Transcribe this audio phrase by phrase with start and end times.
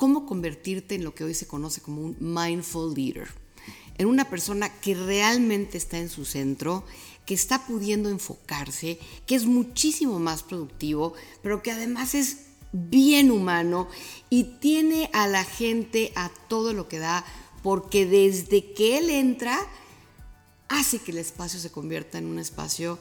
[0.00, 3.28] cómo convertirte en lo que hoy se conoce como un mindful leader,
[3.98, 6.84] en una persona que realmente está en su centro,
[7.26, 13.88] que está pudiendo enfocarse, que es muchísimo más productivo, pero que además es bien humano
[14.30, 17.22] y tiene a la gente a todo lo que da,
[17.62, 19.58] porque desde que él entra,
[20.70, 22.98] hace que el espacio se convierta en un espacio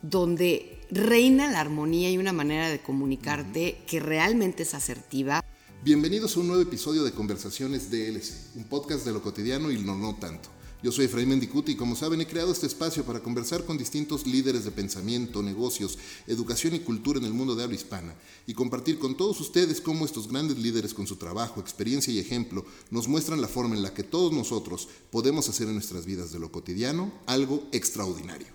[0.00, 5.42] donde reina la armonía y una manera de comunicarte que realmente es asertiva.
[5.84, 9.96] Bienvenidos a un nuevo episodio de Conversaciones DLC, un podcast de lo cotidiano y no
[9.96, 10.48] no tanto.
[10.82, 14.26] Yo soy Efraín Mendicuti y como saben he creado este espacio para conversar con distintos
[14.26, 18.14] líderes de pensamiento, negocios, educación y cultura en el mundo de habla hispana
[18.46, 22.64] y compartir con todos ustedes cómo estos grandes líderes con su trabajo, experiencia y ejemplo
[22.90, 26.40] nos muestran la forma en la que todos nosotros podemos hacer en nuestras vidas de
[26.40, 28.48] lo cotidiano algo extraordinario.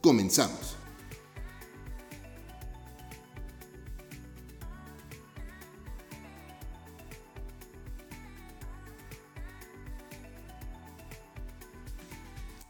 [0.00, 0.83] Comenzamos.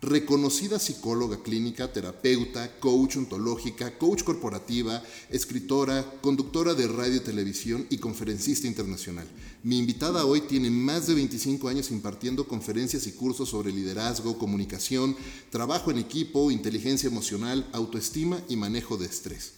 [0.05, 7.99] Reconocida psicóloga clínica, terapeuta, coach ontológica, coach corporativa, escritora, conductora de radio y televisión y
[7.99, 9.27] conferencista internacional.
[9.63, 15.17] Mi invitada hoy tiene más de 25 años impartiendo conferencias y cursos sobre liderazgo, comunicación,
[15.51, 19.55] trabajo en equipo, inteligencia emocional, autoestima y manejo de estrés.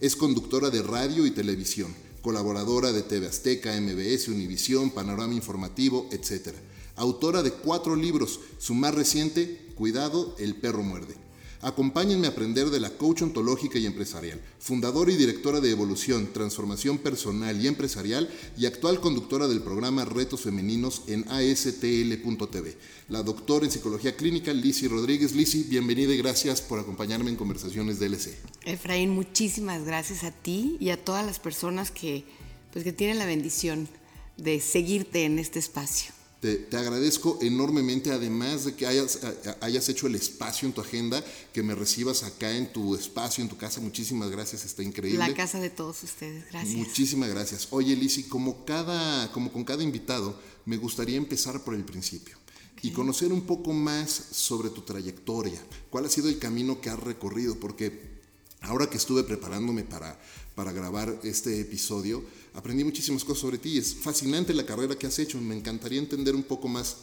[0.00, 6.54] Es conductora de radio y televisión, colaboradora de TV Azteca, MBS, Univisión, Panorama Informativo, etc.
[6.96, 11.26] Autora de cuatro libros, su más reciente, Cuidado, el perro muerde.
[11.60, 16.98] Acompáñenme a aprender de la coach ontológica y empresarial, fundadora y directora de Evolución, Transformación
[16.98, 22.76] Personal y Empresarial y actual conductora del programa Retos Femeninos en ASTL.tv.
[23.08, 25.34] La doctora en Psicología Clínica, Lisi Rodríguez.
[25.34, 28.34] Lisi, bienvenida y gracias por acompañarme en Conversaciones DLC.
[28.64, 32.24] Efraín, muchísimas gracias a ti y a todas las personas que,
[32.72, 33.88] pues, que tienen la bendición
[34.36, 36.15] de seguirte en este espacio.
[36.54, 39.18] Te, agradezco enormemente, además de que hayas,
[39.60, 43.50] hayas, hecho el espacio en tu agenda, que me recibas acá en tu espacio, en
[43.50, 43.80] tu casa.
[43.80, 45.18] Muchísimas gracias, está increíble.
[45.18, 46.76] La casa de todos ustedes, gracias.
[46.76, 47.66] Muchísimas gracias.
[47.70, 52.38] Oye, Lisi, como, cada, como con cada invitado, me gustaría empezar por el principio
[52.80, 55.60] y conocer un poco más sobre tu trayectoria.
[55.90, 57.58] ¿Cuál ha sido el camino que has recorrido?
[57.58, 58.20] Porque
[58.60, 60.16] ahora que estuve preparándome para,
[60.54, 62.22] para grabar este episodio,
[62.56, 63.78] aprendí muchísimas cosas sobre ti.
[63.78, 65.40] Es fascinante la carrera que has hecho.
[65.40, 66.96] Me encantaría entender un poco más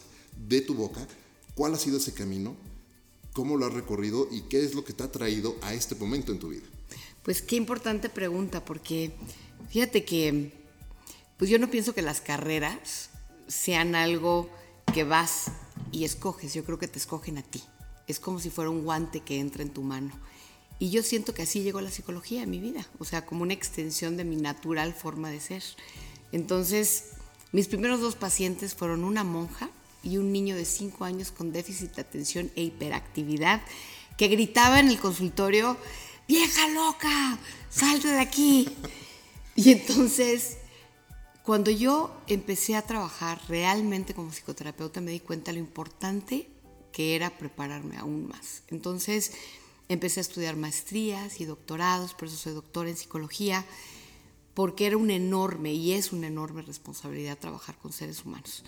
[0.48, 1.08] de tu boca
[1.56, 2.56] cuál ha sido ese camino,
[3.32, 6.32] cómo lo has recorrido y qué es lo que te ha traído a este momento
[6.32, 6.66] en tu vida.
[7.24, 9.14] Pues qué importante pregunta, porque
[9.70, 10.52] fíjate que
[11.38, 13.10] pues yo no pienso que las carreras
[13.48, 14.50] sean algo
[14.94, 15.52] que vas
[15.92, 16.54] y escoges.
[16.54, 17.64] Yo creo que te escogen a ti.
[18.08, 20.12] Es como si fuera un guante que entra en tu mano.
[20.84, 23.54] Y yo siento que así llegó la psicología a mi vida, o sea, como una
[23.54, 25.64] extensión de mi natural forma de ser.
[26.34, 27.12] Entonces,
[27.54, 29.70] mis primeros dos pacientes fueron una monja
[30.04, 33.62] y un niño de 5 años con déficit de atención e hiperactividad
[34.18, 35.78] que gritaba en el consultorio,
[36.28, 37.40] vieja loca,
[37.70, 38.68] salte de aquí.
[39.56, 40.58] Y entonces,
[41.44, 46.50] cuando yo empecé a trabajar realmente como psicoterapeuta, me di cuenta lo importante
[46.92, 48.64] que era prepararme aún más.
[48.68, 49.32] Entonces,
[49.90, 53.66] Empecé a estudiar maestrías y doctorados, por eso soy doctora en psicología,
[54.54, 58.64] porque era una enorme y es una enorme responsabilidad trabajar con seres humanos.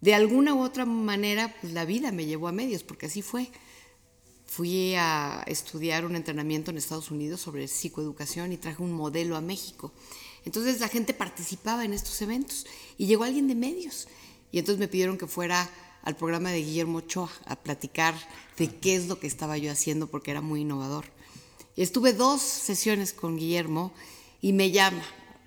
[0.00, 3.50] De alguna u otra manera, pues la vida me llevó a medios, porque así fue.
[4.46, 9.40] Fui a estudiar un entrenamiento en Estados Unidos sobre psicoeducación y traje un modelo a
[9.40, 9.92] México.
[10.44, 12.66] Entonces la gente participaba en estos eventos
[12.96, 14.08] y llegó alguien de medios.
[14.52, 15.68] Y entonces me pidieron que fuera
[16.02, 18.14] al programa de Guillermo Ochoa a platicar
[18.56, 21.06] de qué es lo que estaba yo haciendo porque era muy innovador.
[21.76, 23.92] Estuve dos sesiones con Guillermo
[24.40, 25.02] y me llama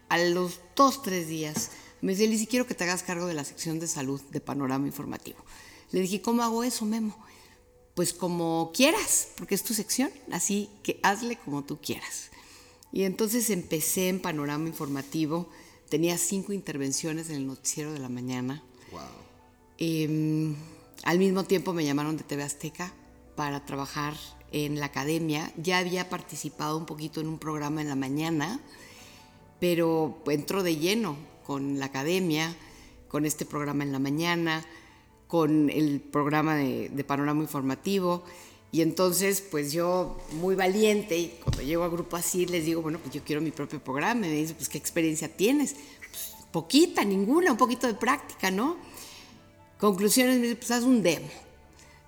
[0.10, 1.72] a los dos, tres días.
[2.02, 4.88] Me dice, Lizy, quiero que te hagas cargo de la sección de salud de Panorama
[4.88, 5.40] Informativo.
[5.92, 7.18] Le dije, ¿cómo hago eso, Memo?
[7.96, 12.30] Pues como quieras, porque es tu sección, así que hazle como tú quieras.
[12.94, 15.50] Y entonces empecé en Panorama Informativo,
[15.90, 18.64] tenía cinco intervenciones en el noticiero de la mañana.
[18.92, 19.21] Wow
[19.84, 20.54] Em,
[21.02, 22.94] al mismo tiempo me llamaron de TV Azteca
[23.36, 24.14] para trabajar
[24.52, 25.52] en la academia.
[25.58, 28.62] Ya había participado un poquito en un programa en la mañana,
[29.60, 31.18] pero entró de lleno
[31.48, 32.56] con la academia,
[33.08, 34.64] con este programa en la mañana,
[35.26, 38.24] con el programa de, panorama informativo.
[38.72, 43.00] Y entonces, pues yo, muy valiente, y cuando llego a Grupo Así, les digo, bueno,
[43.00, 44.28] pues yo quiero mi propio programa.
[44.28, 45.76] Y me dice, pues, ¿qué experiencia tienes?
[45.98, 48.91] Pues, poquita, ninguna, un poquito de práctica, ¿no?
[49.82, 51.28] Conclusiones, me dice, pues haz un demo.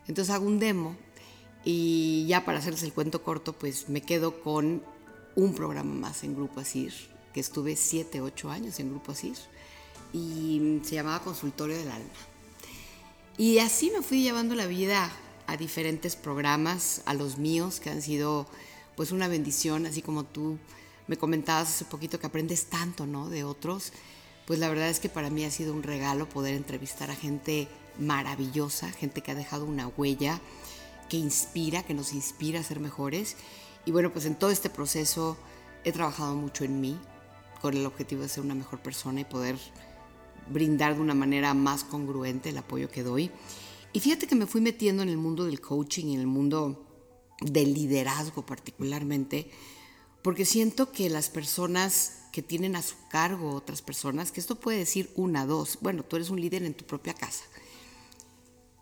[0.07, 0.95] Entonces hago un demo
[1.65, 4.83] y ya para hacerles el cuento corto, pues me quedo con
[5.35, 6.93] un programa más en Grupo Asir,
[7.33, 9.33] que estuve 7, 8 años en Grupo Asir.
[10.13, 12.11] y se llamaba Consultorio del Alma.
[13.39, 15.11] Y así me fui llevando la vida
[15.47, 18.45] a diferentes programas, a los míos, que han sido
[18.95, 20.59] pues una bendición, así como tú
[21.07, 23.29] me comentabas hace poquito que aprendes tanto, ¿no?
[23.29, 23.91] De otros.
[24.45, 27.67] Pues la verdad es que para mí ha sido un regalo poder entrevistar a gente
[27.97, 30.41] maravillosa, gente que ha dejado una huella,
[31.09, 33.37] que inspira, que nos inspira a ser mejores.
[33.85, 35.37] Y bueno, pues en todo este proceso
[35.83, 36.99] he trabajado mucho en mí,
[37.61, 39.57] con el objetivo de ser una mejor persona y poder
[40.49, 43.31] brindar de una manera más congruente el apoyo que doy.
[43.93, 46.85] Y fíjate que me fui metiendo en el mundo del coaching en el mundo
[47.41, 49.49] del liderazgo particularmente,
[50.21, 54.79] porque siento que las personas que tienen a su cargo otras personas, que esto puede
[54.79, 57.45] decir una, dos, bueno, tú eres un líder en tu propia casa,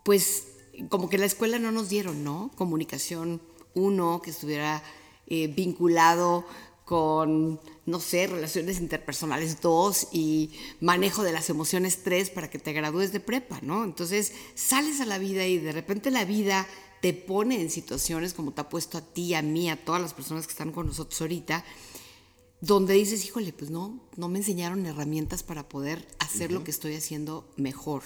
[0.03, 0.48] pues
[0.89, 2.50] como que la escuela no nos dieron, ¿no?
[2.56, 3.42] Comunicación
[3.74, 4.81] uno, que estuviera
[5.27, 6.45] eh, vinculado
[6.86, 12.71] con, no sé, relaciones interpersonales dos y manejo de las emociones tres para que te
[12.71, 13.83] gradúes de prepa, ¿no?
[13.83, 16.68] Entonces sales a la vida y de repente la vida
[17.01, 20.13] te pone en situaciones como te ha puesto a ti, a mí, a todas las
[20.13, 21.65] personas que están con nosotros ahorita,
[22.62, 26.96] donde dices, híjole, pues no, no me enseñaron herramientas para poder hacer lo que estoy
[26.96, 28.04] haciendo mejor.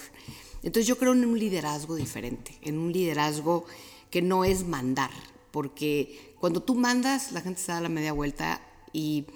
[0.62, 3.66] Entonces yo creo en un liderazgo diferente, en un liderazgo
[4.10, 5.10] que no es mandar,
[5.50, 8.62] porque cuando tú mandas, la gente se da la media vuelta
[8.92, 9.26] y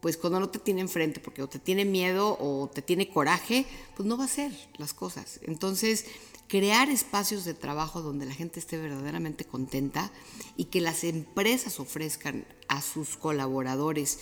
[0.00, 3.66] pues cuando no te tiene enfrente, porque o te tiene miedo o te tiene coraje,
[3.96, 5.40] pues no va a hacer las cosas.
[5.42, 6.04] Entonces,
[6.48, 10.12] crear espacios de trabajo donde la gente esté verdaderamente contenta
[10.56, 14.20] y que las empresas ofrezcan a sus colaboradores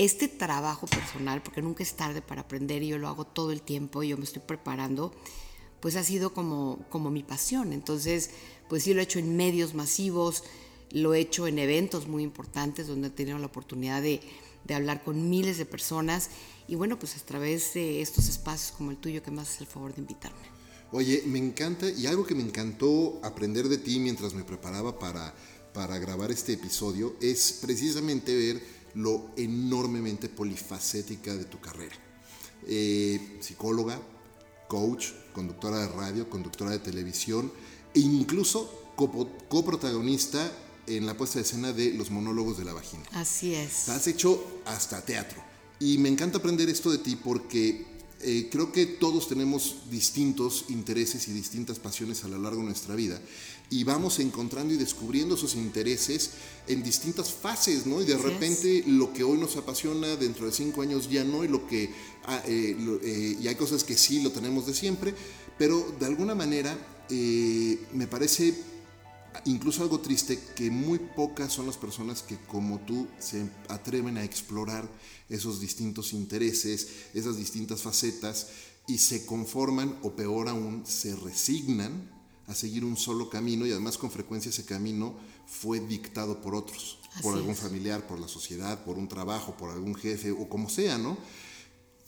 [0.00, 3.60] este trabajo personal, porque nunca es tarde para aprender y yo lo hago todo el
[3.60, 5.14] tiempo y yo me estoy preparando,
[5.80, 7.74] pues ha sido como, como mi pasión.
[7.74, 8.30] Entonces,
[8.70, 10.42] pues sí lo he hecho en medios masivos,
[10.90, 14.22] lo he hecho en eventos muy importantes donde he tenido la oportunidad de,
[14.64, 16.30] de hablar con miles de personas
[16.66, 19.66] y bueno, pues a través de estos espacios como el tuyo que me haces el
[19.66, 20.48] favor de invitarme.
[20.92, 25.34] Oye, me encanta y algo que me encantó aprender de ti mientras me preparaba para,
[25.74, 31.94] para grabar este episodio es precisamente ver lo enormemente polifacética de tu carrera.
[32.66, 34.00] Eh, psicóloga,
[34.68, 37.52] coach, conductora de radio, conductora de televisión
[37.94, 38.92] e incluso
[39.48, 40.50] coprotagonista
[40.86, 43.04] en la puesta de escena de Los monólogos de la vagina.
[43.12, 43.88] Así es.
[43.88, 45.42] Has hecho hasta teatro.
[45.78, 47.86] Y me encanta aprender esto de ti porque
[48.20, 52.94] eh, creo que todos tenemos distintos intereses y distintas pasiones a lo largo de nuestra
[52.94, 53.18] vida
[53.70, 56.32] y vamos encontrando y descubriendo esos intereses
[56.66, 58.02] en distintas fases, ¿no?
[58.02, 61.48] Y de repente lo que hoy nos apasiona dentro de cinco años ya no y
[61.48, 61.90] lo que
[62.24, 65.14] ah, eh, eh, y hay cosas que sí lo tenemos de siempre,
[65.56, 66.76] pero de alguna manera
[67.92, 68.54] me parece
[69.44, 74.24] incluso algo triste que muy pocas son las personas que como tú se atreven a
[74.24, 74.88] explorar
[75.28, 78.48] esos distintos intereses, esas distintas facetas
[78.86, 82.19] y se conforman o peor aún se resignan
[82.50, 85.14] a seguir un solo camino y además con frecuencia ese camino
[85.46, 89.94] fue dictado por otros, por algún familiar, por la sociedad, por un trabajo, por algún
[89.94, 91.16] jefe o como sea, ¿no?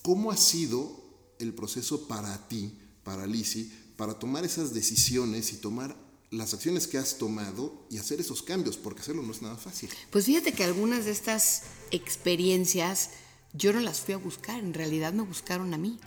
[0.02, 1.00] ¿Cómo ha sido
[1.38, 5.96] el proceso para ti, para Lisi, para tomar esas decisiones y tomar
[6.30, 9.90] las acciones que has tomado y hacer esos cambios, porque hacerlo no es nada fácil.
[10.10, 13.10] Pues fíjate que algunas de estas experiencias
[13.52, 16.00] yo no las fui a buscar, en realidad me buscaron a mí.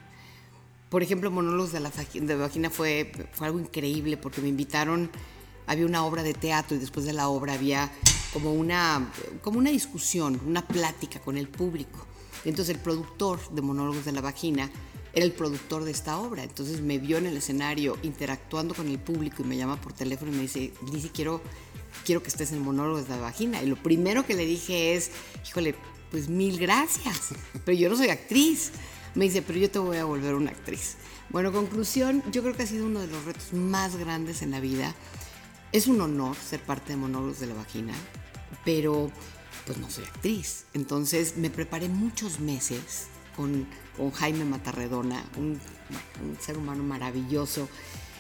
[0.95, 5.11] Por ejemplo, Monólogos de la de Vagina fue, fue algo increíble porque me invitaron,
[5.67, 7.91] había una obra de teatro y después de la obra había
[8.31, 12.07] como una, como una discusión, una plática con el público.
[12.45, 14.71] Entonces el productor de Monólogos de la Vagina
[15.11, 16.43] era el productor de esta obra.
[16.43, 20.31] Entonces me vio en el escenario interactuando con el público y me llama por teléfono
[20.31, 21.41] y me dice, Lizzie, quiero,
[22.05, 23.61] quiero que estés en monólogo de la vagina.
[23.61, 25.11] Y lo primero que le dije es,
[25.45, 25.75] híjole,
[26.09, 27.33] pues mil gracias,
[27.65, 28.71] pero yo no soy actriz.
[29.15, 30.97] Me dice, pero yo te voy a volver una actriz.
[31.29, 34.59] Bueno, conclusión, yo creo que ha sido uno de los retos más grandes en la
[34.59, 34.93] vida.
[35.71, 37.93] Es un honor ser parte de Monólogos de la Vagina,
[38.65, 39.09] pero
[39.65, 40.65] pues no soy actriz.
[40.73, 43.67] Entonces me preparé muchos meses con,
[44.15, 45.59] Jaime Matarredona, un,
[46.39, 47.69] ser humano maravilloso.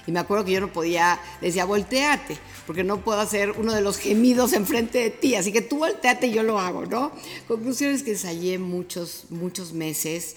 [0.07, 3.81] Y me acuerdo que yo no podía, decía, volteate, porque no puedo hacer uno de
[3.81, 7.11] los gemidos enfrente de ti, así que tú volteate y yo lo hago, ¿no?
[7.47, 10.35] Conclusión es que ensayé muchos, muchos meses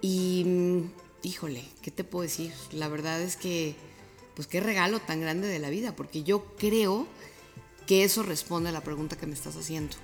[0.00, 2.52] y, mm, híjole, ¿qué te puedo decir?
[2.72, 3.76] La verdad es que,
[4.34, 7.06] pues qué regalo tan grande de la vida, porque yo creo
[7.86, 9.96] que eso responde a la pregunta que me estás haciendo.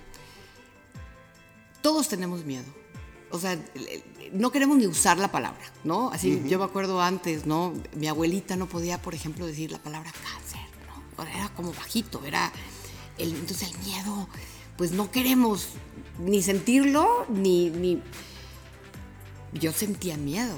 [1.81, 2.65] Todos tenemos miedo,
[3.31, 3.59] o sea,
[4.31, 6.09] no queremos ni usar la palabra, ¿no?
[6.11, 7.73] Así, yo me acuerdo antes, ¿no?
[7.93, 10.61] Mi abuelita no podía, por ejemplo, decir la palabra cáncer,
[11.17, 11.23] ¿no?
[11.23, 12.51] Era como bajito, era...
[13.17, 14.27] El, entonces el miedo,
[14.77, 15.69] pues no queremos
[16.19, 18.01] ni sentirlo, ni, ni...
[19.55, 20.57] Yo sentía miedo,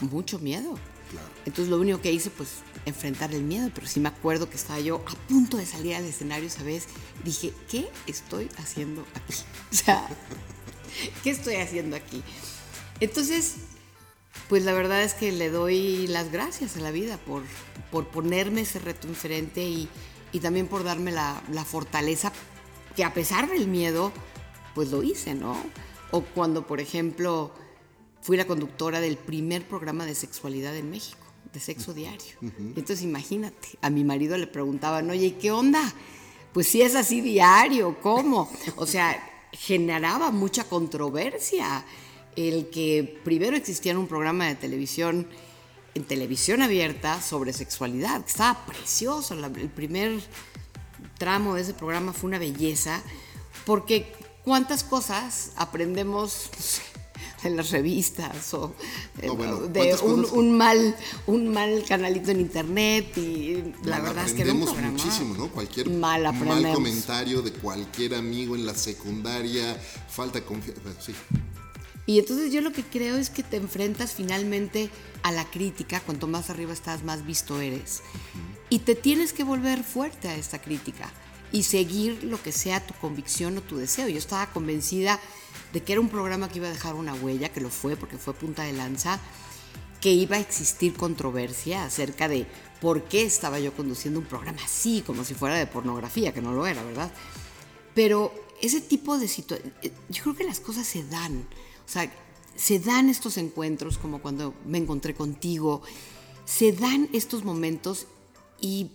[0.00, 0.78] mucho miedo.
[1.10, 1.28] Claro.
[1.44, 2.48] Entonces lo único que hice, pues,
[2.84, 6.04] enfrentar el miedo, pero sí me acuerdo que estaba yo a punto de salir al
[6.04, 6.86] escenario esa vez.
[7.24, 9.34] Dije, ¿qué estoy haciendo aquí?
[9.72, 10.08] O sea,
[11.22, 12.22] ¿qué estoy haciendo aquí?
[13.00, 13.56] Entonces,
[14.48, 17.42] pues la verdad es que le doy las gracias a la vida por,
[17.90, 19.88] por ponerme ese reto enfrente y,
[20.32, 22.32] y también por darme la, la fortaleza
[22.96, 24.12] que a pesar del miedo,
[24.74, 25.56] pues lo hice, ¿no?
[26.10, 27.52] O cuando, por ejemplo,
[28.26, 32.34] fui la conductora del primer programa de sexualidad en México, de sexo diario.
[32.58, 35.94] Entonces imagínate, a mi marido le preguntaban, oye, ¿qué onda?
[36.52, 38.50] Pues si es así diario, ¿cómo?
[38.74, 39.16] O sea,
[39.52, 41.84] generaba mucha controversia
[42.34, 45.28] el que primero existiera un programa de televisión
[45.94, 50.20] en televisión abierta sobre sexualidad, que estaba precioso, la- el primer
[51.16, 53.02] tramo de ese programa fue una belleza,
[53.64, 54.12] porque
[54.44, 56.50] cuántas cosas aprendemos
[57.44, 58.74] en las revistas o
[59.22, 64.02] No, bueno, de ¿cuántas un, un mal un mal canalito en internet y la Mal
[64.02, 65.48] verdad es que era un aprendemos programa muchísimo, ¿no?
[65.50, 69.76] Cualquier mal mal comentario de cualquier amigo en la secundaria,
[70.08, 70.82] falta de confianza.
[71.00, 71.14] Sí,
[72.06, 74.90] Y entonces yo lo que creo es que te enfrentas finalmente
[75.22, 78.02] a la crítica, cuanto más arriba estás, más visto eres.
[78.68, 81.12] Y te tienes que volver fuerte a esta crítica
[81.52, 84.08] y seguir lo que sea tu convicción o tu deseo.
[84.08, 85.20] Yo estaba convencida
[85.72, 88.18] de que era un programa que iba a dejar una huella, que lo fue porque
[88.18, 89.20] fue punta de lanza,
[90.00, 92.46] que iba a existir controversia acerca de
[92.80, 96.52] por qué estaba yo conduciendo un programa así, como si fuera de pornografía, que no
[96.52, 97.10] lo era, ¿verdad?
[97.94, 99.74] Pero ese tipo de situaciones,
[100.08, 101.46] yo creo que las cosas se dan.
[101.84, 102.12] O sea,
[102.54, 105.82] se dan estos encuentros como cuando me encontré contigo,
[106.44, 108.06] se dan estos momentos
[108.60, 108.90] y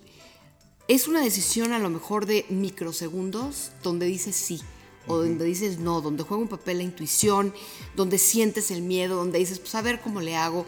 [0.96, 4.62] es una decisión a lo mejor de microsegundos donde dices sí
[5.08, 7.54] o donde dices no, donde juega un papel la intuición,
[7.96, 10.66] donde sientes el miedo, donde dices, pues a ver cómo le hago.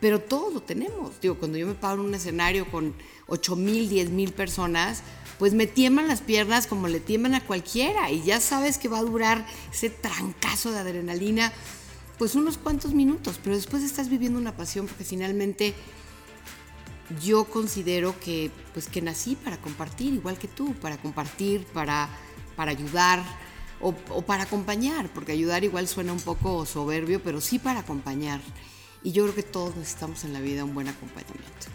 [0.00, 1.20] Pero todos lo tenemos.
[1.20, 2.94] Digo, cuando yo me paro en un escenario con
[3.26, 5.02] 8 mil, 10 mil personas,
[5.40, 8.98] pues me tiemblan las piernas como le tiemblan a cualquiera y ya sabes que va
[8.98, 11.52] a durar ese trancazo de adrenalina
[12.16, 15.74] pues unos cuantos minutos, pero después estás viviendo una pasión porque finalmente
[17.22, 22.08] yo considero que pues que nací para compartir igual que tú, para compartir, para,
[22.56, 23.22] para ayudar
[23.80, 28.40] o, o para acompañar, porque ayudar igual suena un poco soberbio, pero sí para acompañar.
[29.02, 31.66] Y yo creo que todos necesitamos en la vida un buen acompañamiento.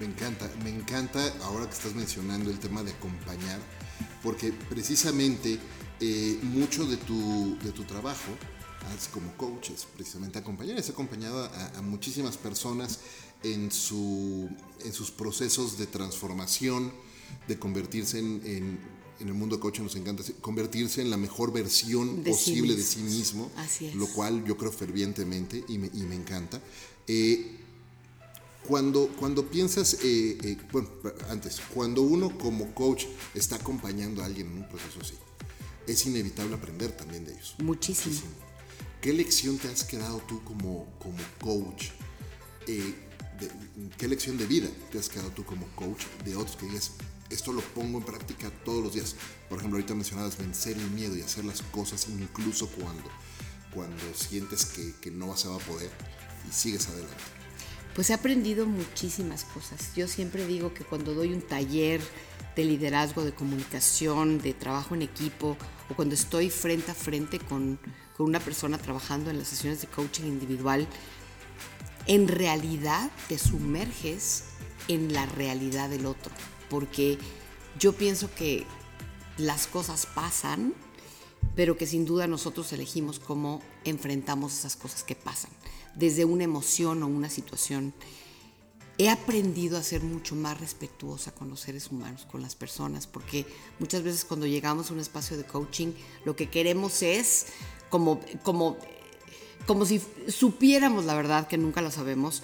[0.00, 3.60] me encanta, me encanta ahora que estás mencionando el tema de acompañar,
[4.22, 5.58] porque precisamente
[6.00, 8.32] eh, mucho de tu, de tu trabajo
[8.92, 12.98] haz como coach es precisamente acompañar, has acompañado a, a muchísimas personas
[13.42, 14.48] en, su,
[14.84, 16.92] en sus procesos de transformación,
[17.48, 21.52] de convertirse en, en- en el mundo de coaching nos encanta convertirse en la mejor
[21.52, 23.94] versión De sí posible de sí mismo, Así es.
[23.94, 26.60] lo cual yo creo fervientemente y me, y me encanta.
[27.06, 27.58] Eh,
[28.66, 30.88] cuando, cuando piensas, eh, eh, bueno,
[31.28, 35.14] antes, cuando uno como coach está acompañando a alguien en un proceso así,
[35.86, 37.54] es inevitable aprender también de ellos.
[37.58, 38.16] Muchísimo.
[39.00, 41.90] ¿Qué lección te has quedado tú como, como coach?
[43.40, 43.50] De-
[43.98, 46.92] ¿Qué lección de vida te has quedado tú como coach de otros que digas,
[47.30, 49.16] esto lo pongo en práctica todos los días?
[49.48, 53.08] Por ejemplo, ahorita mencionabas vencer el miedo y hacer las cosas incluso cuando,
[53.74, 55.90] cuando sientes que, que no se va a poder
[56.48, 57.14] y sigues adelante.
[57.94, 59.94] Pues he aprendido muchísimas cosas.
[59.94, 62.00] Yo siempre digo que cuando doy un taller
[62.56, 65.56] de liderazgo, de comunicación, de trabajo en equipo,
[65.90, 67.78] o cuando estoy frente a frente con,
[68.16, 70.86] con una persona trabajando en las sesiones de coaching individual,
[72.06, 74.44] en realidad te sumerges
[74.88, 76.32] en la realidad del otro.
[76.68, 77.18] Porque
[77.78, 78.66] yo pienso que
[79.38, 80.74] las cosas pasan,
[81.54, 85.50] pero que sin duda nosotros elegimos cómo enfrentamos esas cosas que pasan,
[85.94, 87.92] desde una emoción o una situación.
[88.98, 93.46] He aprendido a ser mucho más respetuosa con los seres humanos, con las personas, porque
[93.78, 95.92] muchas veces cuando llegamos a un espacio de coaching,
[96.24, 97.46] lo que queremos es
[97.88, 98.76] como, como,
[99.66, 102.42] como si supiéramos la verdad, que nunca la sabemos,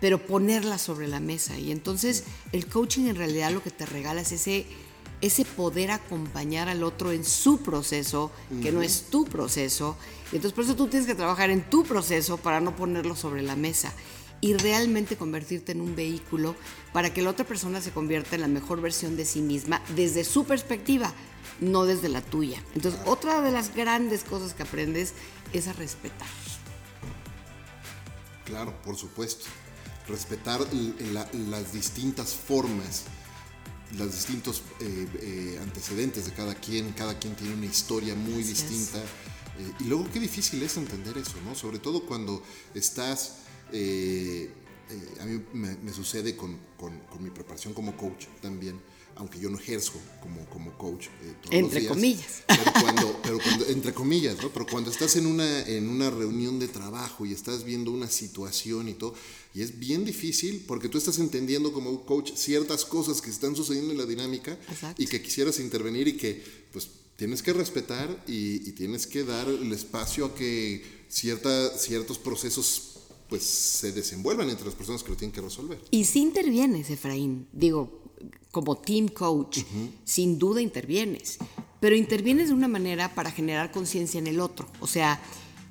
[0.00, 1.58] pero ponerla sobre la mesa.
[1.58, 4.66] Y entonces el coaching en realidad lo que te regala es ese,
[5.20, 8.30] ese poder acompañar al otro en su proceso,
[8.62, 9.96] que no es tu proceso.
[10.32, 13.42] Y entonces por eso tú tienes que trabajar en tu proceso para no ponerlo sobre
[13.42, 13.92] la mesa
[14.40, 16.54] y realmente convertirte en un vehículo
[16.92, 20.22] para que la otra persona se convierta en la mejor versión de sí misma desde
[20.22, 21.12] su perspectiva,
[21.60, 22.62] no desde la tuya.
[22.74, 25.14] Entonces, otra de las grandes cosas que aprendes
[25.52, 26.28] es a respetar.
[28.48, 29.46] Claro, por supuesto.
[30.08, 30.60] Respetar
[31.12, 33.04] la- las distintas formas,
[33.96, 36.92] los distintos eh, eh, antecedentes de cada quien.
[36.92, 38.98] Cada quien tiene una historia muy Así distinta.
[38.98, 41.54] Eh, y luego qué difícil es entender eso, ¿no?
[41.54, 42.42] Sobre todo cuando
[42.74, 43.36] estás
[43.72, 44.50] eh,
[45.20, 46.58] a mí me, sucede con,
[47.20, 48.80] mi preparación como coach también,
[49.18, 52.44] aunque yo no ejerzo como, como coach eh, entre comillas.
[52.46, 54.50] Pero cuando, pero cuando, entre comillas, ¿no?
[54.50, 58.88] Pero cuando estás en una, en una reunión de trabajo y estás viendo una situación
[58.88, 59.14] y todo,
[59.54, 63.92] y es bien difícil porque tú estás entendiendo como coach ciertas cosas que están sucediendo
[63.92, 64.58] en la dinámica
[64.96, 69.72] y que quisieras intervenir y que pues tienes que respetar y, tienes que dar el
[69.72, 72.98] espacio a que cierta, ciertos procesos
[73.28, 75.78] pues se desenvuelvan entre las personas que lo tienen que resolver.
[75.90, 77.97] Y si intervienes, Efraín, digo,
[78.50, 79.60] como team coach,
[80.04, 81.38] sin duda intervienes,
[81.80, 84.66] pero intervienes de una manera para generar conciencia en el otro.
[84.80, 85.20] O sea,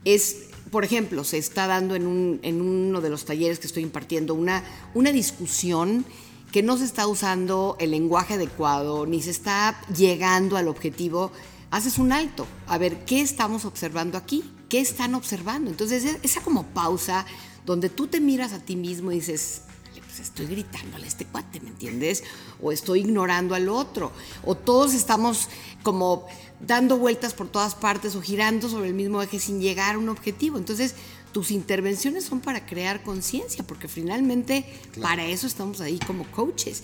[0.05, 3.83] es, por ejemplo, se está dando en, un, en uno de los talleres que estoy
[3.83, 4.63] impartiendo una,
[4.93, 6.05] una discusión
[6.51, 11.31] que no se está usando el lenguaje adecuado, ni se está llegando al objetivo,
[11.71, 12.47] haces un alto.
[12.67, 14.43] A ver, ¿qué estamos observando aquí?
[14.69, 15.69] ¿Qué están observando?
[15.69, 17.25] Entonces, esa como pausa
[17.65, 19.63] donde tú te miras a ti mismo y dices,
[20.01, 22.23] pues, estoy gritándole a este cuate, ¿me entiendes?
[22.61, 24.11] O estoy ignorando al otro.
[24.43, 25.49] O todos estamos
[25.83, 26.27] como
[26.59, 30.09] dando vueltas por todas partes o girando sobre el mismo eje sin llegar a un
[30.09, 30.57] objetivo.
[30.57, 30.95] Entonces,
[31.31, 34.65] tus intervenciones son para crear conciencia, porque finalmente
[35.01, 36.83] para eso estamos ahí como coaches.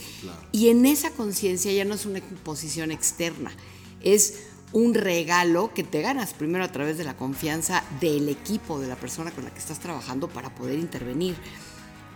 [0.51, 3.51] Y en esa conciencia ya no es una imposición externa,
[4.01, 4.35] es
[4.73, 8.95] un regalo que te ganas primero a través de la confianza del equipo, de la
[8.95, 11.35] persona con la que estás trabajando para poder intervenir.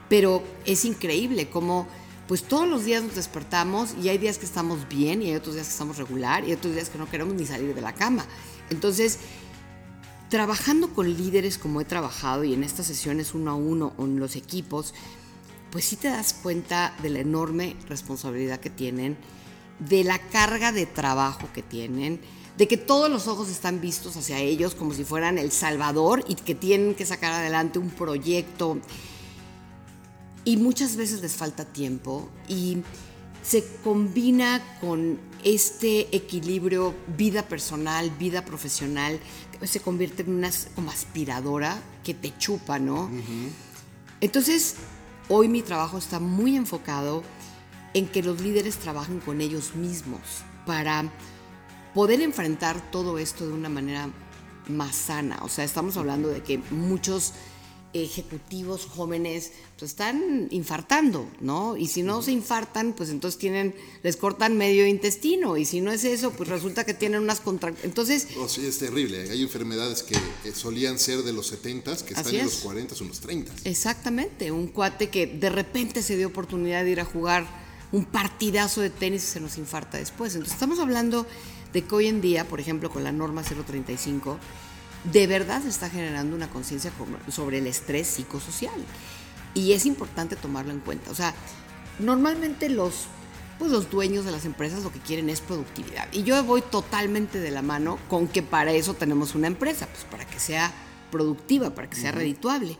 [0.09, 1.87] Pero es increíble cómo
[2.27, 5.55] pues todos los días nos despertamos y hay días que estamos bien y hay otros
[5.55, 7.93] días que estamos regular y hay otros días que no queremos ni salir de la
[7.93, 8.25] cama.
[8.69, 9.19] Entonces,
[10.29, 14.19] trabajando con líderes como he trabajado y en estas sesiones uno a uno o en
[14.19, 14.93] los equipos,
[15.71, 19.17] pues sí te das cuenta de la enorme responsabilidad que tienen,
[19.79, 22.19] de la carga de trabajo que tienen,
[22.57, 26.35] de que todos los ojos están vistos hacia ellos como si fueran el Salvador y
[26.35, 28.79] que tienen que sacar adelante un proyecto
[30.47, 32.77] y muchas veces les falta tiempo y
[33.43, 39.19] se combina con este equilibrio vida personal, vida profesional,
[39.63, 43.11] se convierte en una como aspiradora que te chupa, ¿no?
[44.21, 44.75] Entonces,
[45.27, 47.23] hoy mi trabajo está muy enfocado
[47.93, 50.21] en que los líderes trabajen con ellos mismos
[50.65, 51.11] para
[51.93, 54.09] poder enfrentar todo esto de una manera
[54.69, 55.39] más sana.
[55.41, 57.33] O sea, estamos hablando de que muchos
[57.93, 61.77] ejecutivos jóvenes pues están infartando, ¿no?
[61.77, 65.91] Y si no se infartan, pues entonces tienen, les cortan medio intestino, y si no
[65.91, 67.73] es eso, pues resulta que tienen unas contra...
[67.83, 68.27] Entonces...
[68.47, 69.29] Sí, es terrible.
[69.29, 70.17] Hay enfermedades que
[70.53, 73.53] solían ser de los 70, que están en los 40 o los 30.
[73.65, 77.45] Exactamente, un cuate que de repente se dio oportunidad de ir a jugar
[77.91, 80.33] un partidazo de tenis y se nos infarta después.
[80.33, 81.25] Entonces estamos hablando
[81.73, 84.37] de que hoy en día, por ejemplo, con la norma 035,
[85.03, 86.91] de verdad se está generando una conciencia
[87.29, 88.75] sobre el estrés psicosocial.
[89.53, 91.11] Y es importante tomarlo en cuenta.
[91.11, 91.33] O sea,
[91.99, 93.05] normalmente los,
[93.57, 96.07] pues los dueños de las empresas lo que quieren es productividad.
[96.11, 100.03] Y yo voy totalmente de la mano con que para eso tenemos una empresa, pues
[100.03, 100.71] para que sea
[101.11, 102.77] productiva, para que sea redituable.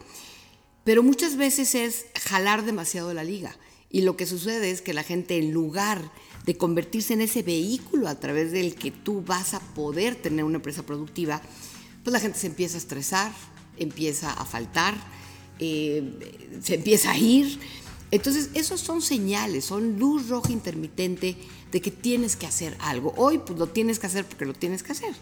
[0.84, 3.56] Pero muchas veces es jalar demasiado la liga.
[3.90, 6.02] Y lo que sucede es que la gente, en lugar
[6.46, 10.58] de convertirse en ese vehículo a través del que tú vas a poder tener una
[10.58, 11.42] empresa productiva,
[12.08, 13.34] pues la gente se empieza a estresar,
[13.76, 14.96] empieza a faltar,
[15.60, 17.60] eh, se empieza a ir.
[18.12, 21.36] Entonces, esos son señales, son luz roja intermitente
[21.70, 23.14] de que tienes que hacer algo.
[23.18, 25.14] Hoy, pues lo tienes que hacer porque lo tienes que hacer.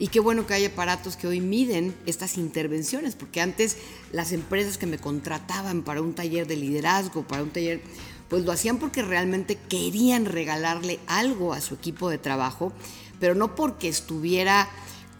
[0.00, 3.76] Y qué bueno que hay aparatos que hoy miden estas intervenciones, porque antes
[4.10, 7.80] las empresas que me contrataban para un taller de liderazgo, para un taller,
[8.28, 12.72] pues lo hacían porque realmente querían regalarle algo a su equipo de trabajo,
[13.20, 14.68] pero no porque estuviera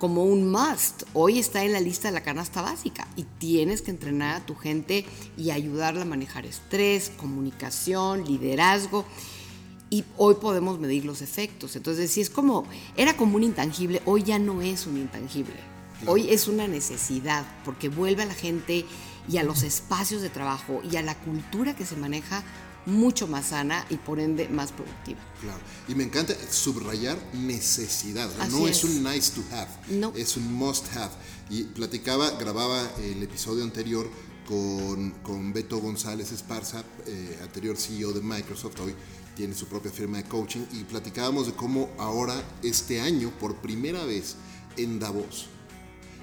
[0.04, 1.04] como un must.
[1.14, 4.54] Hoy está en la lista de la canasta básica y tienes que entrenar a tu
[4.54, 5.06] gente
[5.38, 9.06] y ayudarla a manejar estrés, comunicación, liderazgo.
[9.88, 11.74] Y hoy podemos medir los efectos.
[11.74, 12.66] Entonces, si es como,
[12.98, 15.56] era como un intangible, hoy ya no es un intangible.
[16.06, 18.84] Hoy es una necesidad porque vuelve a la gente
[19.26, 22.42] y a los espacios de trabajo y a la cultura que se maneja
[22.86, 25.20] mucho más sana y por ende más productiva.
[25.40, 25.60] Claro.
[25.88, 28.30] Y me encanta subrayar necesidad.
[28.50, 28.84] no es.
[28.84, 30.12] un nice to have, no.
[30.16, 31.12] es un must have.
[31.50, 34.08] Y platicaba, grababa el episodio anterior
[34.46, 38.94] con, con Beto González Esparza, eh, anterior CEO de Microsoft, hoy
[39.34, 44.04] tiene su propia firma de coaching, y platicábamos de cómo ahora, este año, por primera
[44.04, 44.36] vez
[44.76, 45.46] en Davos,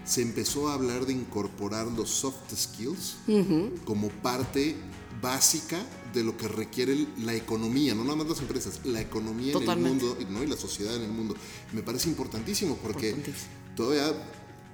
[0.05, 3.17] se empezó a hablar de incorporar los soft skills
[3.85, 4.75] como parte
[5.21, 5.77] básica
[6.13, 9.77] de lo que requiere la economía, no nada más las empresas, la economía en el
[9.79, 10.43] mundo ¿no?
[10.43, 11.35] y la sociedad en el mundo.
[11.73, 13.15] Me parece importantísimo porque
[13.75, 14.13] todavía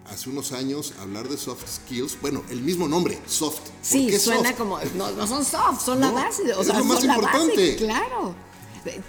[0.06, 3.60] hace unos años hablar de soft skills, bueno, el mismo nombre, soft.
[3.60, 4.58] ¿Por Sí, qué suena soft?
[4.58, 6.54] como, no, no son soft, son la base.
[6.54, 7.76] O es sea, lo más son la base, importante.
[7.78, 8.36] claro.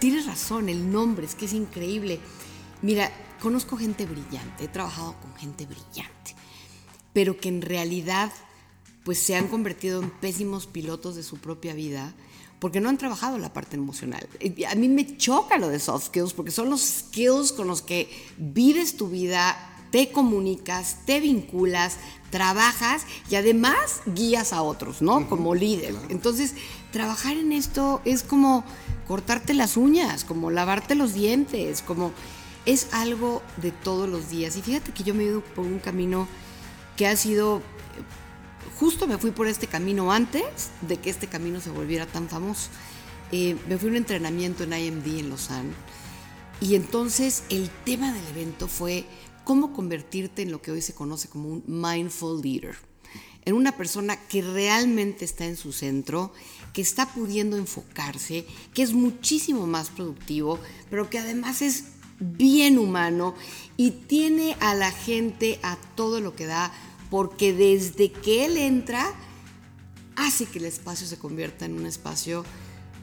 [0.00, 2.18] Tienes razón, el nombre, es que es increíble.
[2.82, 6.34] Mira, conozco gente brillante, he trabajado con gente brillante,
[7.12, 8.32] pero que en realidad
[9.08, 12.12] pues se han convertido en pésimos pilotos de su propia vida
[12.58, 14.28] porque no han trabajado la parte emocional.
[14.70, 18.10] A mí me choca lo de soft skills porque son los skills con los que
[18.36, 19.56] vives tu vida,
[19.90, 21.96] te comunicas, te vinculas,
[22.28, 25.26] trabajas y además guías a otros, ¿no?
[25.26, 25.94] Como líder.
[26.10, 26.52] Entonces,
[26.92, 28.62] trabajar en esto es como
[29.06, 32.12] cortarte las uñas, como lavarte los dientes, como
[32.66, 34.58] es algo de todos los días.
[34.58, 36.28] Y fíjate que yo me he ido por un camino
[36.98, 37.62] que ha sido
[38.78, 42.68] justo me fui por este camino antes de que este camino se volviera tan famoso.
[43.32, 45.72] Eh, me fui a un entrenamiento en IMD en Lausanne
[46.60, 49.04] y entonces el tema del evento fue
[49.44, 52.76] cómo convertirte en lo que hoy se conoce como un mindful leader,
[53.44, 56.32] en una persona que realmente está en su centro,
[56.72, 60.58] que está pudiendo enfocarse, que es muchísimo más productivo,
[60.90, 61.84] pero que además es
[62.20, 63.34] bien humano
[63.76, 66.72] y tiene a la gente a todo lo que da,
[67.10, 69.12] porque desde que él entra,
[70.16, 72.44] hace que el espacio se convierta en un espacio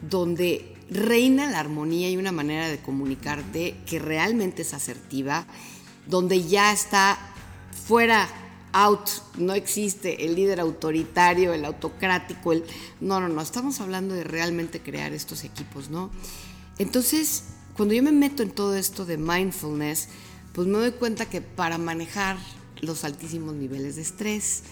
[0.08, 5.46] donde reina la armonía y una manera de comunicarte que realmente es asertiva,
[6.06, 7.18] donde ya está
[7.86, 8.28] fuera,
[8.72, 12.64] out, no existe el líder autoritario, el autocrático, el...
[13.00, 16.10] No, no, no, estamos hablando de realmente crear estos equipos, ¿no?
[16.78, 20.08] Entonces, cuando yo me meto en todo esto de mindfulness,
[20.52, 22.36] pues me doy cuenta que para manejar
[22.86, 24.62] los altísimos niveles de estrés,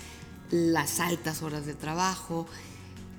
[0.51, 2.47] las altas horas de trabajo,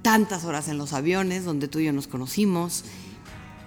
[0.01, 2.83] tantas horas en los aviones donde tú y yo nos conocimos,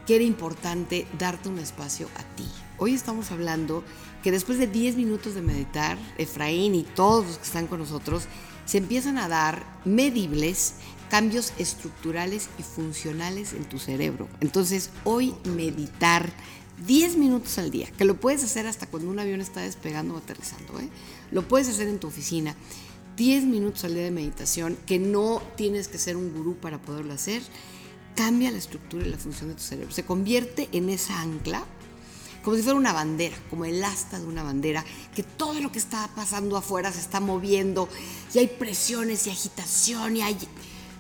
[0.07, 2.49] que era importante darte un espacio a ti.
[2.79, 3.85] Hoy estamos hablando
[4.23, 8.25] que después de 10 minutos de meditar, Efraín y todos los que están con nosotros,
[8.64, 10.75] se empiezan a dar medibles
[11.11, 14.29] cambios estructurales y funcionales en tu cerebro.
[14.41, 16.31] Entonces, hoy meditar
[16.87, 20.19] 10 minutos al día, que lo puedes hacer hasta cuando un avión está despegando o
[20.19, 20.88] aterrizando, ¿eh?
[21.31, 22.55] lo puedes hacer en tu oficina.
[23.17, 27.14] 10 minutos al día de meditación, que no tienes que ser un gurú para poderlo
[27.14, 27.43] hacer,
[28.14, 29.93] cambia la estructura y la función de tu cerebro.
[29.93, 31.64] Se convierte en esa ancla,
[32.45, 34.85] como si fuera una bandera, como el asta de una bandera,
[35.17, 37.88] que todo lo que está pasando afuera se está moviendo
[38.33, 40.37] y hay presiones y agitación y hay...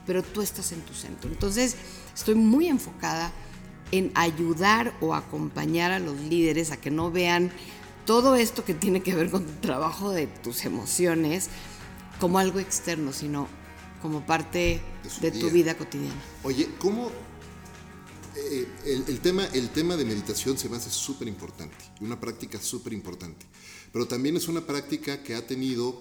[0.04, 1.30] Pero tú estás en tu centro.
[1.30, 1.76] Entonces,
[2.14, 3.30] estoy muy enfocada
[3.92, 7.50] en ayudar o acompañar a los líderes a que no vean
[8.06, 11.48] todo esto que tiene que ver con tu trabajo de tus emociones
[12.20, 13.48] como algo externo, sino
[14.02, 14.80] como parte
[15.20, 16.14] De tu vida cotidiana.
[16.42, 17.10] Oye, ¿cómo
[18.36, 22.60] eh, el, el tema, el tema de meditación se me hace súper importante, una práctica
[22.60, 23.46] súper importante,
[23.92, 26.00] pero también es una práctica que ha tenido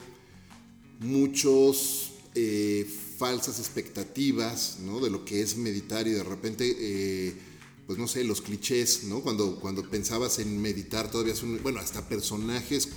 [0.99, 4.99] muchos eh, falsas expectativas ¿no?
[4.99, 7.33] de lo que es meditar y de repente, eh,
[7.87, 9.21] pues no sé, los clichés, ¿no?
[9.21, 12.89] Cuando, cuando pensabas en meditar todavía son, bueno, hasta personajes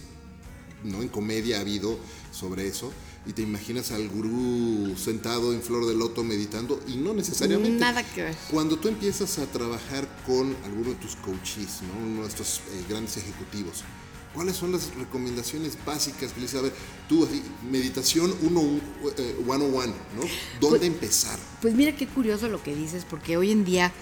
[0.85, 1.03] ¿no?
[1.03, 1.99] En comedia ha habido
[2.33, 2.93] sobre eso.
[3.27, 7.79] Y te imaginas al gurú sentado en flor de loto meditando y no necesariamente.
[7.79, 8.37] Nada que ver.
[8.51, 12.07] Cuando tú empiezas a trabajar con alguno de tus coaches, ¿no?
[12.13, 13.85] uno de estos eh, grandes ejecutivos,
[14.35, 16.59] ¿cuáles son las recomendaciones básicas que dices?
[16.59, 16.73] A ver,
[17.11, 18.81] tú, así, meditación 101,
[19.19, 20.23] eh, 101, ¿no?
[20.59, 21.39] ¿Dónde Pues- empezar?
[21.61, 23.93] Pues mira qué curioso lo que dices, porque hoy en día,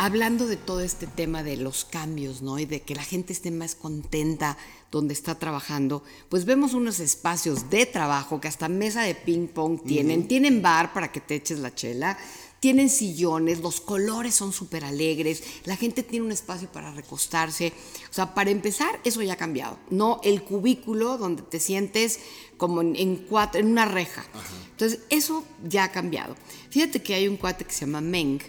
[0.00, 2.58] hablando de todo este tema de los cambios, ¿no?
[2.58, 4.56] Y de que la gente esté más contenta
[4.90, 9.78] donde está trabajando, pues vemos unos espacios de trabajo que hasta mesa de ping pong
[9.84, 12.16] tienen, tienen bar para que te eches la chela,
[12.60, 17.74] tienen sillones, los colores son súper alegres, la gente tiene un espacio para recostarse.
[18.10, 19.78] O sea, para empezar, eso ya ha cambiado.
[19.90, 22.20] No el cubículo donde te sientes
[22.56, 24.24] como en, en cuatro, en una reja.
[24.70, 26.36] Entonces, eso ya ha cambiado.
[26.70, 28.40] Fíjate que hay un cuate que se llama Meng,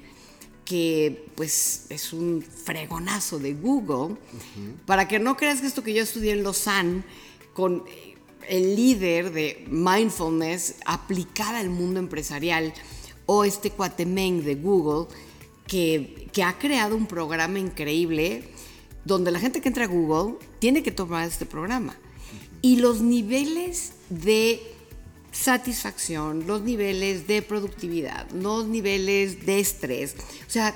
[0.71, 4.15] que pues es un fregonazo de Google,
[4.85, 7.03] para que no creas que esto que yo estudié en Lausanne
[7.53, 8.15] con eh,
[8.47, 12.73] el líder de mindfulness aplicada al mundo empresarial,
[13.25, 15.13] o este cuate Meng de Google,
[15.67, 18.45] que, que ha creado un programa increíble
[19.03, 21.97] donde la gente que entra a Google tiene que tomar este programa.
[22.61, 24.61] Y los niveles de
[25.31, 30.15] satisfacción, los niveles de productividad, los niveles de estrés.
[30.47, 30.75] O sea,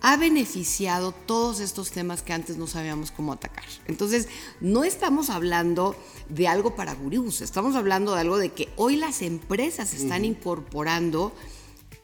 [0.00, 3.64] ha beneficiado todos estos temas que antes no sabíamos cómo atacar.
[3.86, 4.28] Entonces,
[4.60, 5.96] no estamos hablando
[6.28, 11.32] de algo para gurús, estamos hablando de algo de que hoy las empresas están incorporando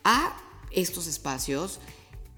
[0.05, 0.37] a
[0.71, 1.81] estos espacios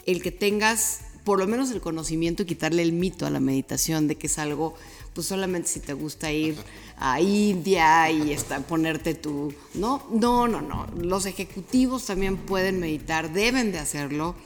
[0.07, 4.09] el que tengas por lo menos el conocimiento y quitarle el mito a la meditación
[4.09, 4.74] de que es algo,
[5.12, 6.57] pues solamente si te gusta ir
[7.00, 9.52] a India y está, ponerte tu...
[9.74, 10.86] No, no, no, no.
[10.96, 14.36] Los ejecutivos también pueden meditar, deben de hacerlo.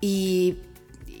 [0.00, 0.56] Y,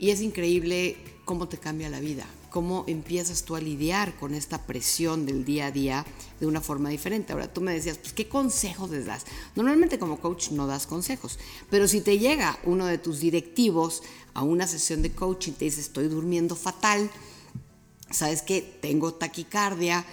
[0.00, 4.64] y es increíble cómo te cambia la vida cómo empiezas tú a lidiar con esta
[4.64, 6.06] presión del día a día
[6.40, 7.34] de una forma diferente.
[7.34, 9.26] Ahora tú me decías, pues, ¿qué consejos les das?
[9.56, 11.38] Normalmente como coach no das consejos,
[11.68, 15.64] pero si te llega uno de tus directivos a una sesión de coaching y te
[15.66, 17.10] dice, estoy durmiendo fatal,
[18.10, 20.06] sabes que tengo taquicardia,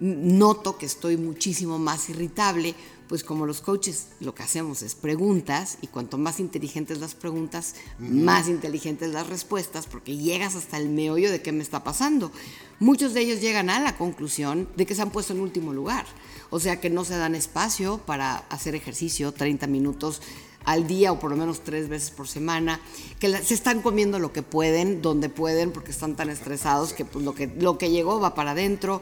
[0.00, 2.74] noto que estoy muchísimo más irritable,
[3.08, 7.74] pues como los coaches lo que hacemos es preguntas y cuanto más inteligentes las preguntas,
[7.98, 12.32] más inteligentes las respuestas, porque llegas hasta el meollo de qué me está pasando.
[12.80, 16.04] Muchos de ellos llegan a la conclusión de que se han puesto en último lugar,
[16.50, 20.20] o sea que no se dan espacio para hacer ejercicio 30 minutos
[20.64, 22.80] al día o por lo menos tres veces por semana,
[23.20, 27.24] que se están comiendo lo que pueden, donde pueden, porque están tan estresados que pues,
[27.24, 29.00] lo que lo que llegó va para adentro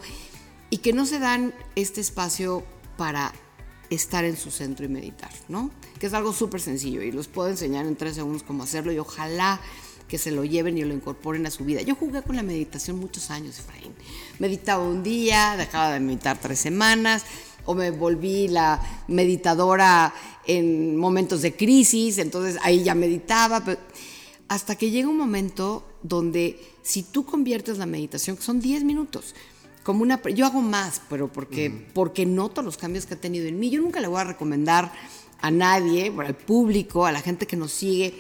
[0.75, 2.65] y que no se dan este espacio
[2.97, 3.33] para
[3.91, 5.71] estar en su centro y meditar, ¿no?
[6.01, 8.99] Que es algo súper sencillo y los puedo enseñar en tres segundos cómo hacerlo y
[8.99, 9.61] ojalá
[10.09, 11.81] que se lo lleven y lo incorporen a su vida.
[11.83, 13.95] Yo jugué con la meditación muchos años, Efraín.
[14.41, 17.23] Meditaba un día, dejaba de meditar tres semanas,
[17.67, 20.13] o me volví la meditadora
[20.45, 23.63] en momentos de crisis, entonces ahí ya meditaba,
[24.49, 29.37] hasta que llega un momento donde si tú conviertes la meditación, que son 10 minutos,
[29.85, 30.21] como una...
[30.31, 33.71] Yo hago más, pero porque, porque noto los cambios que ha tenido en mí.
[33.71, 34.91] Yo nunca le voy a recomendar
[35.41, 38.15] a nadie, al público, a la gente que nos sigue,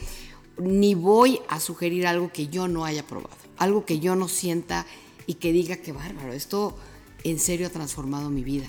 [0.58, 4.86] ni voy a sugerir algo que yo no haya probado, algo que yo no sienta
[5.26, 6.76] y que diga que bárbaro, esto
[7.24, 8.66] en serio ha transformado mi vida.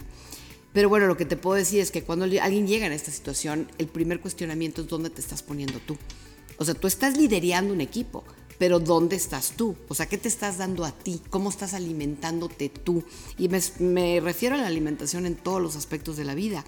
[0.71, 3.69] Pero bueno, lo que te puedo decir es que cuando alguien llega en esta situación,
[3.77, 5.97] el primer cuestionamiento es dónde te estás poniendo tú.
[6.57, 8.23] O sea, tú estás liderando un equipo,
[8.57, 9.75] pero ¿dónde estás tú?
[9.87, 11.21] O sea, ¿qué te estás dando a ti?
[11.29, 13.03] ¿Cómo estás alimentándote tú?
[13.37, 16.63] Y me, refiero a la alimentación en todos los aspectos de la vida.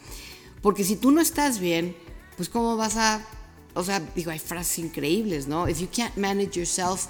[0.62, 1.96] Porque si tú no estás bien,
[2.36, 3.26] pues ¿cómo vas a...
[3.74, 5.70] O sea, digo, hay frases increíbles, ¿no?
[5.70, 7.06] If you can't manage yourself,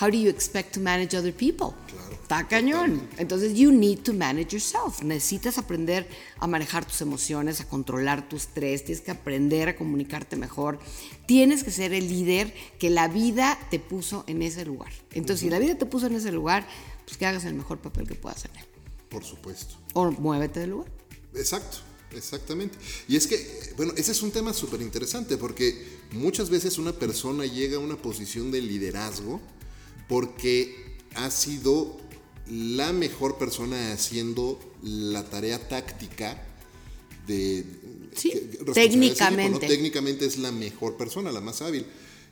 [0.00, 1.74] how do you expect to manage other people?
[1.88, 2.15] Claro.
[2.26, 3.08] Está cañón.
[3.18, 5.00] Entonces, you need to manage yourself.
[5.00, 6.08] Necesitas aprender
[6.40, 10.80] a manejar tus emociones, a controlar tu estrés, tienes que aprender a comunicarte mejor.
[11.26, 14.90] Tienes que ser el líder que la vida te puso en ese lugar.
[15.12, 16.66] Entonces, si la vida te puso en ese lugar,
[17.04, 18.66] pues que hagas el mejor papel que puedas hacer.
[19.08, 19.76] Por supuesto.
[19.92, 20.90] O muévete del lugar.
[21.32, 21.78] Exacto.
[22.10, 22.76] Exactamente.
[23.06, 27.46] Y es que, bueno, ese es un tema súper interesante porque muchas veces una persona
[27.46, 29.40] llega a una posición de liderazgo
[30.08, 32.04] porque ha sido
[32.50, 36.42] la mejor persona haciendo la tarea táctica
[37.26, 37.64] de...
[38.14, 38.32] Sí,
[38.72, 39.66] técnicamente.
[39.66, 41.86] Técnicamente es la mejor persona, la más hábil.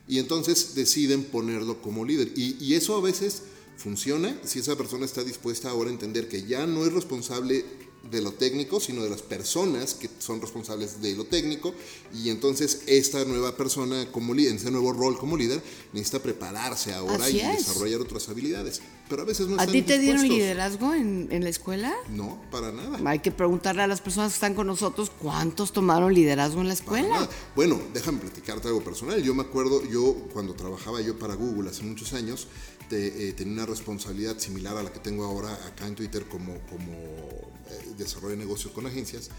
[0.07, 2.31] Y entonces deciden ponerlo como líder.
[2.35, 3.43] Y, y eso a veces
[3.77, 7.65] funciona si esa persona está dispuesta ahora a entender que ya no es responsable
[8.09, 11.73] de lo técnico, sino de las personas que son responsables de lo técnico.
[12.13, 15.61] Y entonces esta nueva persona, como líder, en ese nuevo rol como líder,
[15.93, 18.81] necesita prepararse ahora y desarrollar otras habilidades.
[19.07, 21.93] Pero a veces no ¿A ti te dieron liderazgo en, en, la escuela?
[22.09, 22.99] No, para nada.
[23.05, 26.73] Hay que preguntarle a las personas que están con nosotros cuántos tomaron liderazgo en la
[26.73, 27.29] escuela.
[27.55, 29.21] Bueno, déjame platicarte algo personal.
[29.21, 32.47] Yo me acuerdo, yo cuando trabajaba yo para Google hace muchos años,
[32.89, 36.59] te, eh, tenía una responsabilidad similar a la que tengo ahora acá en Twitter como,
[36.69, 39.29] como eh, desarrollo de negocios con agencias,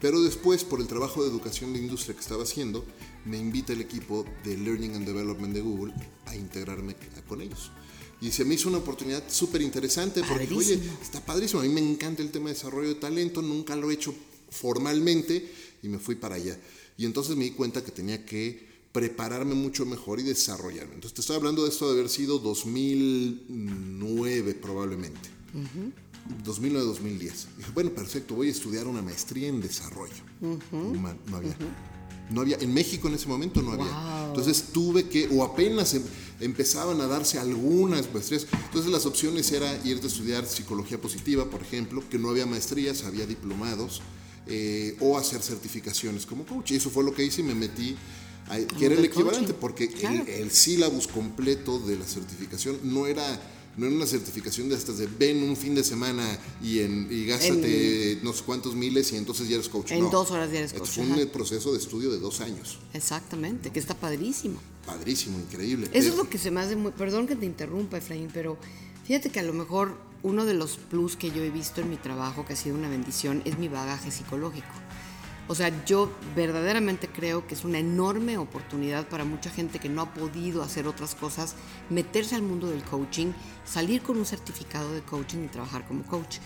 [0.00, 2.84] pero después por el trabajo de educación de industria que estaba haciendo,
[3.24, 5.94] me invita el equipo de Learning and Development de Google
[6.26, 6.96] a integrarme
[7.28, 7.70] con ellos.
[8.20, 11.80] Y se me hizo una oportunidad súper interesante porque, oye, está padrísimo, a mí me
[11.80, 14.14] encanta el tema de desarrollo de talento, nunca lo he hecho
[14.50, 15.52] formalmente
[15.82, 16.58] y me fui para allá.
[16.96, 20.94] Y entonces me di cuenta que tenía que prepararme mucho mejor y desarrollarme.
[20.94, 25.28] Entonces te estoy hablando de esto de haber sido 2009 probablemente.
[26.44, 27.18] 2009-2010.
[27.18, 30.14] Dije, bueno, perfecto, voy a estudiar una maestría en desarrollo.
[30.40, 31.54] no, había.
[32.30, 34.26] No había, en México en ese momento no había.
[34.28, 36.02] Entonces tuve que, o apenas em,
[36.40, 38.46] empezaban a darse algunas maestrías.
[38.66, 43.04] Entonces las opciones era irte a estudiar psicología positiva, por ejemplo, que no había maestrías,
[43.04, 44.02] había diplomados,
[44.46, 46.72] eh, o hacer certificaciones como coach.
[46.72, 47.96] Y eso fue lo que hice y me metí
[48.78, 53.40] que era el equivalente, porque el, el, sílabus completo de la certificación no era,
[53.76, 57.26] no era una certificación de estas de ven un fin de semana y, en, y
[57.26, 59.92] gástate no sé cuántos miles y entonces ya eres coach.
[59.92, 60.88] En dos horas ya eres coach.
[60.88, 62.78] Fue un proceso de estudio de dos años.
[62.94, 64.58] Exactamente, que está padrísimo.
[64.86, 65.90] Padrísimo, increíble.
[65.92, 66.92] Eso es lo que se me hace muy...
[66.92, 68.56] Perdón que te interrumpa, Efraín, pero
[69.04, 71.96] fíjate que a lo mejor uno de los plus que yo he visto en mi
[71.96, 74.85] trabajo, que ha sido una bendición, es mi bagaje psicológico
[75.48, 80.02] O sea, yo verdaderamente creo que es una enorme oportunidad para mucha gente que no
[80.02, 81.54] ha podido hacer otras cosas,
[81.88, 83.28] meterse al mundo del coaching,
[83.64, 86.38] salir con un certificado de coaching y trabajar como coach.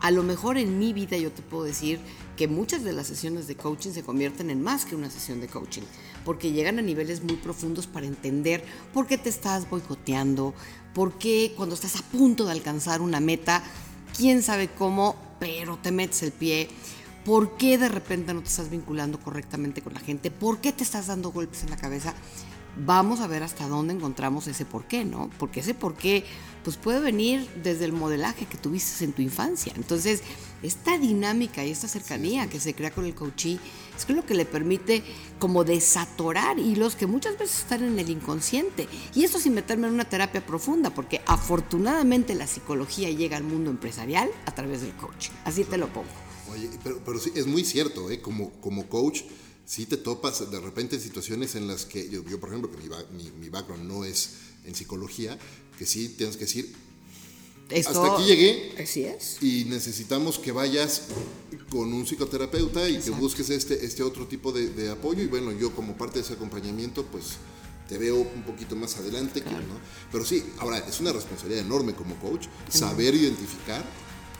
[0.00, 2.00] A lo mejor en mi vida yo te puedo decir
[2.36, 5.46] que muchas de las sesiones de coaching se convierten en más que una sesión de
[5.46, 5.82] coaching,
[6.24, 10.54] porque llegan a niveles muy profundos para entender por qué te estás boicoteando,
[10.92, 13.62] por qué cuando estás a punto de alcanzar una meta,
[14.16, 16.68] quién sabe cómo, pero te metes el pie
[17.24, 20.32] ¿Por qué de repente no te estás vinculando correctamente con la gente?
[20.32, 22.14] ¿Por qué te estás dando golpes en la cabeza?
[22.84, 25.30] Vamos a ver hasta dónde encontramos ese por qué, ¿no?
[25.38, 26.24] Porque ese por qué
[26.64, 29.72] pues puede venir desde el modelaje que tuviste en tu infancia.
[29.76, 30.22] Entonces,
[30.62, 33.60] esta dinámica y esta cercanía que se crea con el coachí
[33.96, 35.04] es lo que le permite
[35.38, 38.88] como desatorar hilos que muchas veces están en el inconsciente.
[39.14, 43.70] Y eso sin meterme en una terapia profunda, porque afortunadamente la psicología llega al mundo
[43.70, 45.32] empresarial a través del coaching.
[45.44, 46.31] Así te lo pongo.
[46.52, 48.20] Oye, pero, pero sí, es muy cierto, ¿eh?
[48.20, 49.22] como, como coach,
[49.64, 52.78] sí te topas de repente en situaciones en las que, yo, por ejemplo, que
[53.12, 54.30] mi, mi, background no es
[54.64, 55.38] en psicología,
[55.78, 56.74] que sí tienes que decir,
[57.74, 58.74] hasta aquí llegué.
[58.82, 59.38] Así es.
[59.42, 61.02] Y necesitamos que vayas
[61.70, 65.22] con un psicoterapeuta y que busques este, este otro tipo de, de, apoyo.
[65.22, 67.36] Y bueno, yo como parte de ese acompañamiento, pues
[67.88, 69.40] te veo un poquito más adelante.
[69.40, 69.80] ¿no?
[70.10, 73.84] Pero sí, ahora es una responsabilidad enorme como coach saber identificar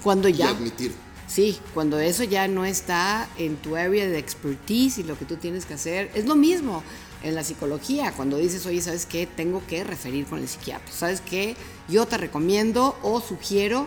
[0.02, 0.46] Cuando ya.
[0.46, 0.92] y admitir
[1.32, 5.36] Sí, cuando eso ya no está en tu área de expertise y lo que tú
[5.36, 6.82] tienes que hacer, es lo mismo
[7.22, 9.26] en la psicología, cuando dices, oye, ¿sabes qué?
[9.26, 11.56] Tengo que referir con el psiquiatra, ¿sabes qué?
[11.88, 13.86] Yo te recomiendo o sugiero,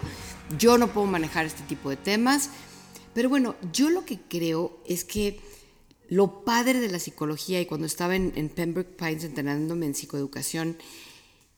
[0.58, 2.50] yo no puedo manejar este tipo de temas,
[3.14, 5.40] pero bueno, yo lo que creo es que
[6.10, 10.78] lo padre de la psicología y cuando estaba en, en Pembroke Pines entrenándome en psicoeducación,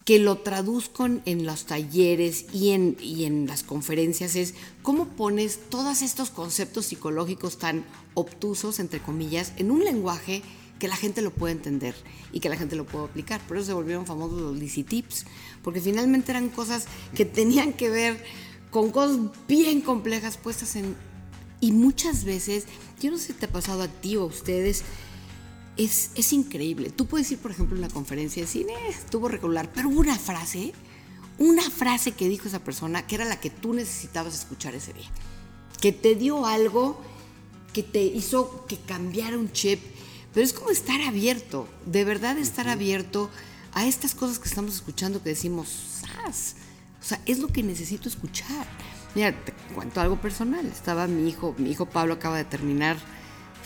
[0.08, 5.60] que lo traduzco en los talleres y en, y en las conferencias es cómo pones
[5.70, 10.43] todos estos conceptos psicológicos tan obtusos, entre comillas, en un lenguaje
[10.80, 11.93] que la gente lo puede entender
[12.32, 13.46] y que la gente lo puede aplicar.
[13.50, 15.26] Por eso se volvieron famosos los Lizzy Tips,
[15.62, 18.24] porque finalmente eran cosas que tenían que ver
[18.72, 20.96] con cosas bien complejas puestas en...
[21.60, 22.63] Y muchas veces,
[23.02, 24.86] yo no sé si te ha pasado a ti o a ustedes,
[25.78, 26.90] es, increíble.
[26.90, 30.74] Tú puedes ir, por ejemplo, a una conferencia de cine, estuvo regular, pero una frase,
[31.38, 35.10] una frase que dijo esa persona que era la que tú necesitabas escuchar ese día,
[35.82, 37.00] que te dio algo
[37.74, 39.80] que te hizo que cambiara un chip,
[40.34, 43.30] pero es como estar abierto, de verdad estar abierto
[43.74, 45.68] a estas cosas que estamos escuchando que decimos,
[46.02, 46.56] ¡Sas!
[47.00, 48.66] O sea, es lo que necesito escuchar.
[49.13, 50.66] Mira, te cuento algo personal.
[50.66, 52.98] Estaba mi hijo, mi hijo Pablo acaba de terminar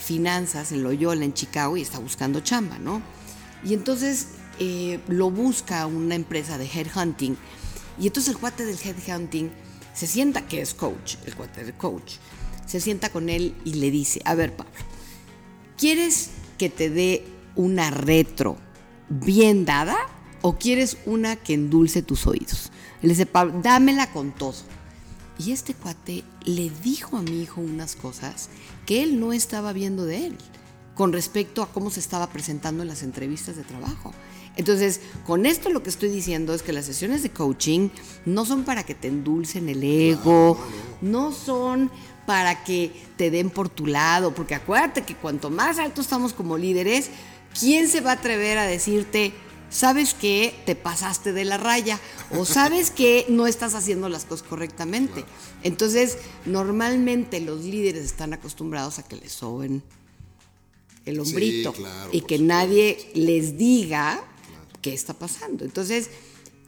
[0.02, 3.02] finanzas en Loyola, en Chicago, y está buscando chamba, ¿no?
[3.64, 7.36] Y entonces eh, lo busca una empresa de headhunting.
[7.98, 9.50] Y entonces el cuate del headhunting
[9.94, 12.14] se sienta, que es coach, el cuate del coach,
[12.66, 14.72] se sienta con él y le dice, a ver Pablo,
[15.76, 18.56] ¿quieres que te dé una retro
[19.08, 19.96] bien dada
[20.40, 22.70] o quieres una que endulce tus oídos?
[23.02, 24.54] Le dice, Pablo, dámela con todo.
[25.44, 28.48] Y este cuate le dijo a mi hijo unas cosas
[28.86, 30.38] que él no estaba viendo de él
[30.94, 34.12] con respecto a cómo se estaba presentando en las entrevistas de trabajo.
[34.56, 37.88] Entonces, con esto lo que estoy diciendo es que las sesiones de coaching
[38.26, 40.58] no son para que te endulcen el ego,
[41.00, 41.90] no son
[42.26, 46.58] para que te den por tu lado, porque acuérdate que cuanto más alto estamos como
[46.58, 47.08] líderes,
[47.58, 49.32] ¿quién se va a atrever a decirte,
[49.72, 51.98] sabes que te pasaste de la raya
[52.38, 55.24] o sabes que no estás haciendo las cosas correctamente.
[55.62, 59.82] Entonces, normalmente los líderes están acostumbrados a que les soben
[61.04, 61.74] el hombrito
[62.12, 64.22] y que nadie les diga
[64.80, 65.64] qué está pasando.
[65.64, 66.10] Entonces,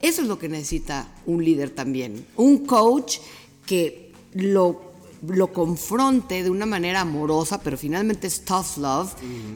[0.01, 2.27] eso es lo que necesita un líder también.
[2.37, 3.19] Un coach
[3.65, 4.93] que lo,
[5.27, 9.13] lo confronte de una manera amorosa, pero finalmente es tough love,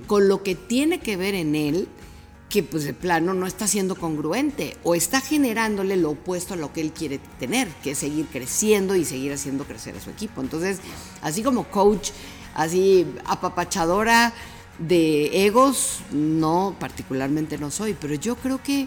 [0.06, 1.88] con lo que tiene que ver en él
[2.48, 6.72] que pues de plano no está siendo congruente o está generándole lo opuesto a lo
[6.72, 10.40] que él quiere tener, que es seguir creciendo y seguir haciendo crecer a su equipo.
[10.40, 10.78] Entonces,
[11.20, 12.10] así como coach,
[12.54, 14.32] así apapachadora
[14.78, 18.86] de egos, no, particularmente no soy, pero yo creo que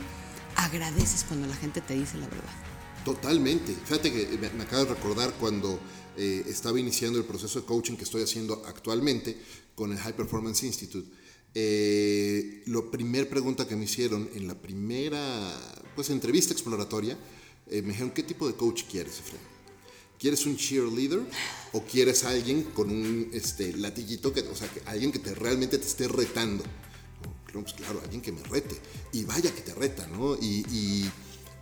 [0.56, 2.54] agradeces cuando la gente te dice la verdad.
[3.06, 3.74] Totalmente.
[3.74, 5.80] Fíjate que me, acabo de recordar cuando
[6.18, 9.38] eh, estaba iniciando el proceso de coaching que estoy haciendo actualmente
[9.76, 11.08] con el High Performance Institute
[11.54, 15.54] eh, la primera pregunta que me hicieron en la primera
[15.96, 17.18] pues, entrevista exploratoria,
[17.68, 19.52] eh, me dijeron, ¿qué tipo de coach quieres, Efraín?
[20.18, 21.22] ¿Quieres un cheerleader
[21.74, 25.88] o quieres alguien con un este, latiguito, que, o sea, alguien que te, realmente te
[25.88, 26.64] esté retando?
[27.52, 28.76] Pues, claro, alguien que me rete.
[29.12, 30.38] Y vaya que te reta, ¿no?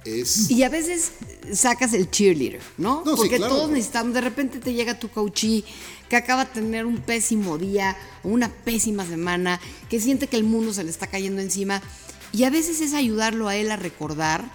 [0.06, 0.50] Es...
[0.50, 1.12] Y a veces
[1.54, 3.04] sacas el cheerleader, ¿no?
[3.06, 3.56] No, sí, Porque claro.
[3.56, 5.64] todos necesitamos, de repente te llega tu coachee
[6.10, 10.44] que acaba de tener un pésimo día o una pésima semana, que siente que el
[10.44, 11.82] mundo se le está cayendo encima.
[12.32, 14.50] Y a veces es ayudarlo a él a recordar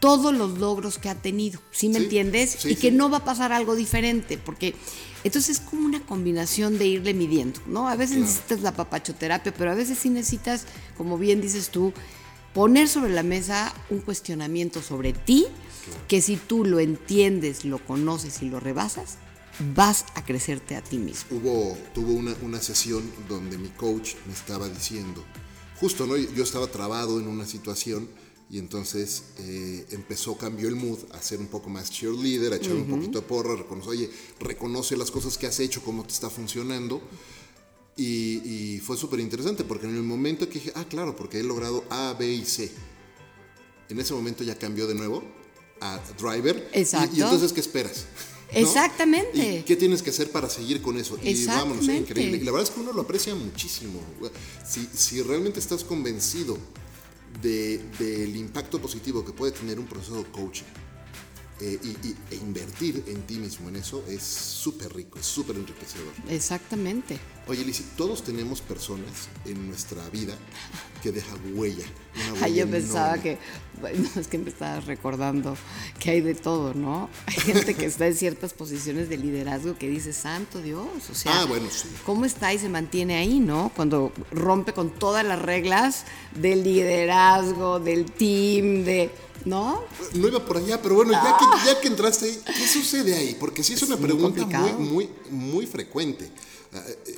[0.00, 2.56] todos los logros que ha tenido, ¿sí me Sí, entiendes?
[2.58, 4.74] sí, y que no va a pasar algo diferente, porque
[5.22, 7.88] entonces es como una combinación de irle midiendo, ¿no?
[7.88, 10.64] A veces necesitas la papachoterapia, pero a veces sí necesitas,
[10.98, 11.92] como bien dices tú,
[12.54, 15.46] poner sobre la mesa un cuestionamiento sobre ti,
[16.08, 19.16] que si tú lo entiendes, lo conoces y lo rebasas,
[19.74, 21.38] vas a crecerte a ti mismo.
[21.38, 25.24] Hubo, tuvo una, una sesión donde mi coach me estaba diciendo,
[25.80, 26.16] justo, ¿no?
[26.16, 28.08] Yo estaba trabado en una situación
[28.52, 32.74] y entonces eh, empezó, cambió el mood a ser un poco más cheerleader, a echar
[32.74, 36.28] un poquito de porra, reconoce, oye, reconoce las cosas que has hecho, cómo te está
[36.28, 37.02] funcionando.
[37.96, 41.42] Y, y fue súper interesante porque en el momento que dije, ah, claro, porque he
[41.42, 42.72] logrado A, B y C,
[43.88, 45.22] en ese momento ya cambió de nuevo
[45.80, 46.70] a driver.
[46.72, 47.14] Exacto.
[47.16, 48.06] Y, entonces, ¿qué esperas?
[48.52, 48.58] ¿No?
[48.58, 49.58] Exactamente.
[49.58, 51.18] ¿Y qué tienes que hacer para seguir con eso?
[51.22, 51.96] Y vámonos, Exactamente.
[52.12, 52.38] increíble.
[52.38, 54.00] Y la verdad es que uno lo aprecia muchísimo.
[54.66, 56.56] Si, si realmente estás convencido
[57.42, 60.64] de- del impacto positivo que puede tener un proceso de coaching
[61.62, 65.56] eh, y, y- e invertir en ti mismo en eso, es súper rico, es súper
[65.56, 66.12] enriquecedor.
[66.28, 67.18] Exactamente.
[67.46, 70.34] Oye, Lizzy, todos tenemos personas en nuestra vida
[71.02, 71.84] que dejan huella.
[72.14, 73.38] Una huella Ay, yo pensaba que,
[73.80, 75.56] bueno, es que me estabas recordando
[75.98, 77.08] que hay de todo, ¿no?
[77.26, 81.42] Hay gente que está en ciertas posiciones de liderazgo que dice, santo Dios, o sea,
[81.42, 81.88] Ah, bueno, sí.
[82.06, 83.72] ¿cómo está y se mantiene ahí, no?
[83.74, 86.04] Cuando rompe con todas las reglas
[86.36, 89.10] del liderazgo, del team, de,
[89.44, 89.82] ¿no?
[90.14, 93.36] No iba por allá, pero bueno, ya que, ya que entraste ahí, ¿qué sucede ahí?
[93.38, 94.78] Porque sí es, Es una muy pregunta complicado.
[94.78, 96.30] muy, muy, muy frecuente.
[96.72, 97.16] Ah, eh,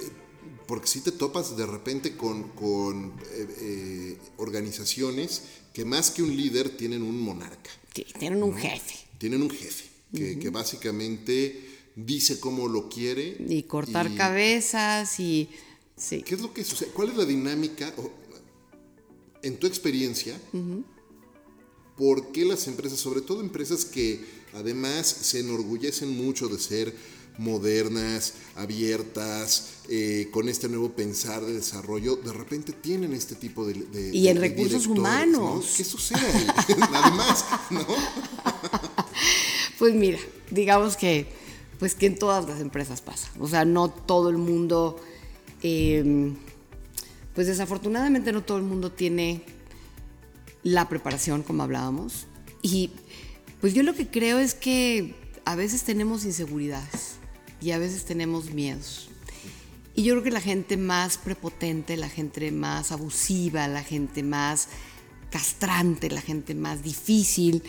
[0.66, 5.42] porque sí te topas de repente con, con, eh, eh, organizaciones
[5.74, 8.94] que más que un líder tienen un monarca, Sí, tienen un jefe.
[9.18, 9.84] tienen un jefe,
[10.14, 13.36] que, que básicamente dice cómo lo quiere.
[13.48, 15.48] Y cortar y- cabezas y...
[15.96, 16.22] Sí.
[16.22, 16.90] ¿Qué es lo que sucede?
[16.92, 17.92] ¿Cuál es la dinámica,
[19.42, 20.36] en tu experiencia,
[21.96, 24.24] por qué las empresas, sobre todo empresas que
[24.54, 26.94] además se enorgullecen mucho de ser
[27.38, 33.74] modernas, abiertas, eh, con este nuevo pensar de desarrollo, de repente tienen este tipo de...
[33.74, 35.74] de- Y en de recursos humanos.
[35.76, 36.20] ¿Qué sucede
[36.92, 37.86] además, ¿no?
[39.78, 40.18] Pues mira,
[40.50, 41.26] digamos que,
[41.78, 43.28] pues que en todas las empresas pasa.
[43.40, 45.00] O sea, no todo el mundo,
[45.62, 46.32] eh,
[47.34, 49.42] pues desafortunadamente no todo el mundo tiene
[50.64, 52.26] la preparación, como hablábamos.
[52.62, 52.90] Y
[53.60, 57.16] pues yo lo que creo es que a veces tenemos inseguridades
[57.60, 59.10] y a veces tenemos miedos.
[59.94, 64.68] Y yo creo que la gente más prepotente, la gente más abusiva, la gente más
[65.30, 67.62] castrante, la gente más difícil,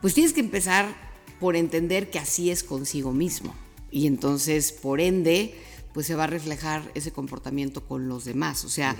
[0.00, 0.94] pues tienes que empezar
[1.40, 3.54] por entender que así es consigo mismo.
[3.90, 5.54] Y entonces, por ende,
[5.92, 8.64] pues se va a reflejar ese comportamiento con los demás.
[8.64, 8.96] O sea,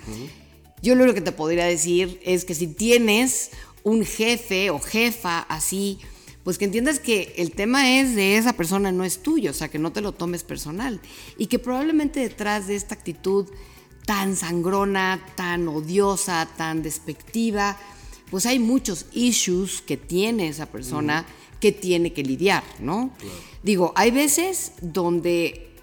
[0.85, 3.51] yo lo único que te podría decir es que si tienes
[3.85, 5.99] un jefe o jefa así,
[6.45, 9.69] pues que entiendas que el tema es de esa persona, no es tuyo, o sea,
[9.69, 11.01] que no te lo tomes personal.
[11.39, 13.49] Y que probablemente detrás de esta actitud
[14.05, 17.79] tan sangrona, tan odiosa, tan despectiva,
[18.31, 21.25] pues hay muchos issues que tiene esa persona
[21.61, 23.11] que tiene que lidiar, ¿no?
[23.63, 25.75] Digo, hay veces donde,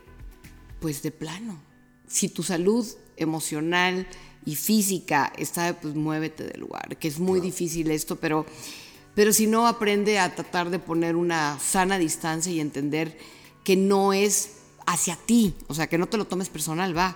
[0.80, 1.60] pues de plano,
[2.08, 2.86] si tu salud
[3.18, 4.06] emocional
[4.46, 8.46] y física está, pues muévete del lugar, que es muy difícil esto, pero,
[9.16, 13.18] pero si no, aprende a tratar de poner una sana distancia y entender
[13.64, 14.54] que no es
[14.86, 17.16] hacia ti, o sea, que no te lo tomes personal, va,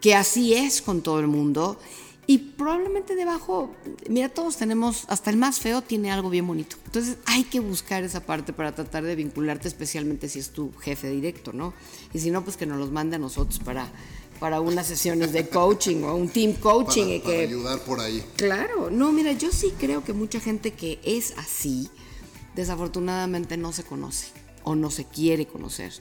[0.00, 1.78] que así es con todo el mundo.
[2.24, 3.74] Y probablemente debajo,
[4.08, 6.76] mira, todos tenemos, hasta el más feo tiene algo bien bonito.
[6.86, 11.10] Entonces hay que buscar esa parte para tratar de vincularte, especialmente si es tu jefe
[11.10, 11.74] directo, ¿no?
[12.14, 13.90] Y si no, pues que nos los mande a nosotros para,
[14.42, 17.04] para unas sesiones de coaching o un team coaching.
[17.04, 18.24] Para, y para que, ayudar por ahí.
[18.34, 21.88] Claro, no, mira, yo sí creo que mucha gente que es así,
[22.56, 24.32] desafortunadamente no se conoce
[24.64, 25.92] o no se quiere conocer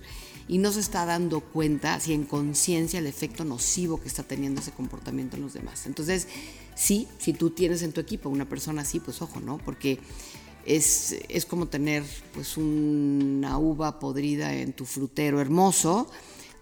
[0.47, 4.59] y no se está dando cuenta, si en conciencia, el efecto nocivo que está teniendo
[4.59, 5.85] ese comportamiento en los demás.
[5.85, 6.27] Entonces,
[6.73, 9.59] sí, si tú tienes en tu equipo una persona así, pues ojo, ¿no?
[9.59, 9.99] Porque
[10.65, 16.09] es, es como tener pues una uva podrida en tu frutero hermoso,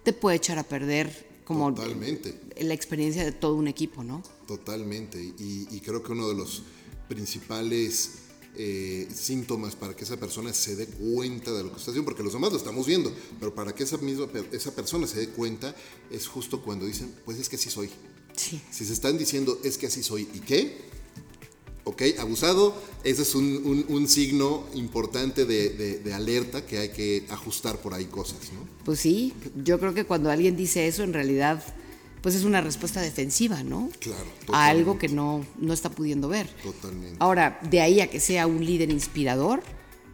[0.04, 2.40] te puede echar a perder como Totalmente.
[2.60, 4.22] la experiencia de todo un equipo, ¿no?
[4.46, 5.20] Totalmente.
[5.20, 6.62] Y, y creo que uno de los
[7.08, 8.12] principales
[8.56, 12.22] eh, síntomas para que esa persona se dé cuenta de lo que está haciendo, porque
[12.22, 15.76] los demás lo estamos viendo, pero para que esa misma esa persona se dé cuenta
[16.12, 17.90] es justo cuando dicen, pues es que así soy.
[18.36, 18.62] Sí.
[18.70, 20.78] Si se están diciendo, es que así soy, ¿y qué?
[21.90, 22.04] ¿Ok?
[22.20, 22.74] Abusado,
[23.04, 25.70] ese es un, un, signo importante de,
[26.00, 28.68] de, alerta que hay que ajustar por ahí cosas, ¿no?
[28.86, 29.34] Pues sí,
[29.64, 31.64] yo creo que cuando alguien dice eso, en realidad,
[32.22, 33.90] pues es una respuesta defensiva, ¿no?
[34.00, 34.26] Claro.
[34.52, 36.48] A algo que no, no está pudiendo ver.
[36.64, 37.18] Totalmente.
[37.20, 39.62] Ahora, de ahí a que sea un líder inspirador,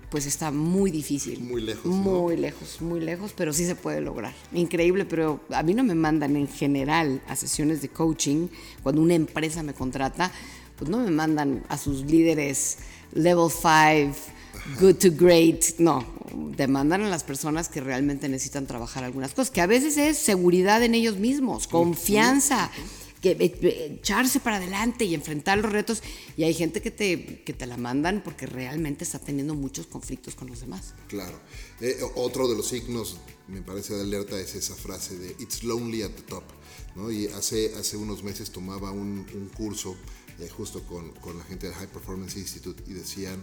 [0.09, 1.41] pues está muy difícil.
[1.41, 1.85] Muy lejos.
[1.85, 4.33] Muy lejos, muy lejos, pero sí se puede lograr.
[4.53, 8.47] Increíble, pero a mí no me mandan en general a sesiones de coaching
[8.83, 10.31] cuando una empresa me contrata,
[10.77, 12.77] pues no me mandan a sus líderes
[13.13, 14.15] level 5,
[14.79, 16.05] good to great, no,
[16.55, 20.83] demandan a las personas que realmente necesitan trabajar algunas cosas, que a veces es seguridad
[20.83, 22.71] en ellos mismos, confianza
[23.25, 26.03] que eh, eh, echarse para adelante y enfrentar los retos.
[26.37, 30.35] Y hay gente que te, que te la mandan porque realmente está teniendo muchos conflictos
[30.35, 30.93] con los demás.
[31.07, 31.39] Claro.
[31.81, 33.17] Eh, otro de los signos,
[33.47, 36.43] me parece, de alerta es esa frase de It's lonely at the top.
[36.95, 37.11] ¿no?
[37.11, 39.95] Y hace, hace unos meses tomaba un, un curso
[40.55, 43.41] justo con, con, la gente del High Performance Institute y decían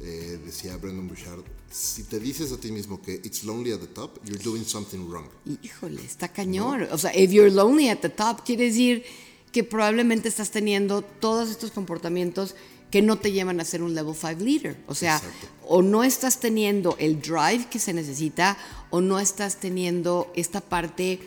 [0.00, 3.88] eh, decía Brendan Bouchard, si te dices a ti mismo que it's lonely at the
[3.88, 5.28] top, you're doing something wrong.
[5.62, 6.86] Híjole, está cañón.
[6.92, 9.04] O sea, if you're lonely at the top, quiere decir
[9.50, 12.54] que probablemente estás teniendo todos estos comportamientos
[12.92, 14.76] que no te llevan a ser un level 5 leader.
[14.86, 15.20] O sea,
[15.66, 18.56] o no estás teniendo el drive que se necesita,
[18.90, 21.18] o no estás teniendo esta parte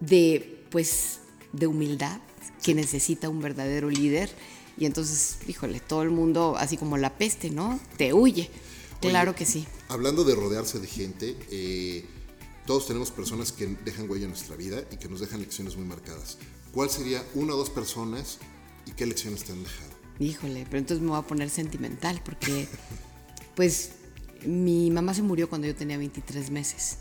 [0.00, 1.20] de, pues,
[1.52, 2.20] de humildad
[2.62, 4.30] que necesita un verdadero líder
[4.78, 7.80] y entonces, híjole, todo el mundo, así como la peste, ¿no?
[7.96, 8.48] Te huye.
[9.00, 9.66] Claro que sí.
[9.88, 12.04] Hablando de rodearse de gente, eh,
[12.66, 15.84] todos tenemos personas que dejan huella en nuestra vida y que nos dejan lecciones muy
[15.84, 16.38] marcadas.
[16.72, 18.38] ¿Cuál sería una o dos personas
[18.86, 19.90] y qué lecciones te han dejado?
[20.20, 22.68] Híjole, pero entonces me voy a poner sentimental porque,
[23.56, 23.90] pues,
[24.46, 26.98] mi mamá se murió cuando yo tenía 23 meses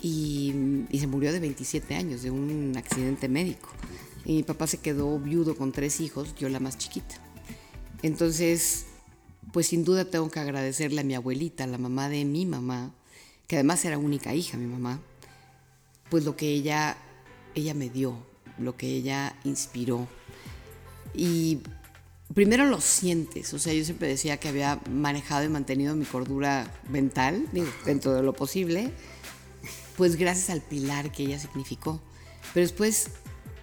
[0.00, 3.68] y, y se murió de 27 años de un accidente médico.
[4.26, 7.14] Y mi papá se quedó viudo con tres hijos, yo la más chiquita.
[8.02, 8.86] Entonces,
[9.52, 12.92] pues sin duda tengo que agradecerle a mi abuelita, la mamá de mi mamá,
[13.46, 15.00] que además era única hija, mi mamá,
[16.10, 16.96] pues lo que ella,
[17.54, 18.16] ella me dio,
[18.58, 20.08] lo que ella inspiró.
[21.14, 21.60] Y
[22.34, 26.68] primero lo sientes, o sea, yo siempre decía que había manejado y mantenido mi cordura
[26.90, 27.46] mental,
[27.84, 28.90] dentro de lo posible,
[29.96, 32.00] pues gracias al pilar que ella significó.
[32.52, 33.10] Pero después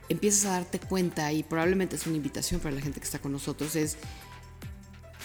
[0.10, 3.32] empiezas a darte cuenta, y probablemente es una invitación para la gente que está con
[3.32, 3.98] nosotros, es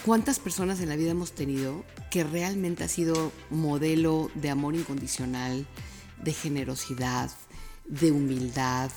[0.05, 5.67] cuántas personas en la vida hemos tenido que realmente ha sido modelo de amor incondicional,
[6.23, 7.31] de generosidad,
[7.87, 8.91] de humildad,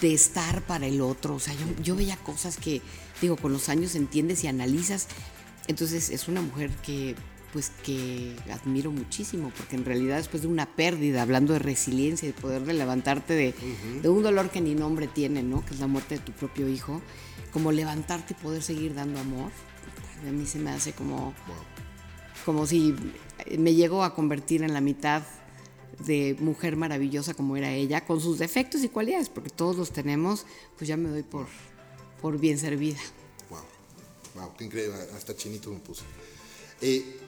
[0.00, 1.34] de estar para el otro.
[1.34, 2.82] O sea, yo, yo veía cosas que,
[3.20, 5.08] digo, con los años entiendes y analizas.
[5.66, 7.14] Entonces es una mujer que
[7.52, 12.34] pues que admiro muchísimo, porque en realidad después de una pérdida, hablando de resiliencia, de
[12.34, 13.54] poder levantarte de,
[14.02, 15.64] de, un dolor que ni nombre tiene, ¿no?
[15.64, 17.00] Que es la muerte de tu propio hijo,
[17.52, 19.50] como levantarte y poder seguir dando amor,
[20.26, 21.34] a mí se me hace como,
[22.44, 22.94] como si
[23.56, 25.22] me llego a convertir en la mitad
[26.04, 30.46] de mujer maravillosa como era ella, con sus defectos y cualidades, porque todos los tenemos,
[30.76, 31.46] pues ya me doy por,
[32.20, 32.98] por bien servida.
[33.50, 33.60] Wow,
[34.34, 36.02] wow, qué increíble, hasta chinito me puse.
[36.80, 37.18] Eh,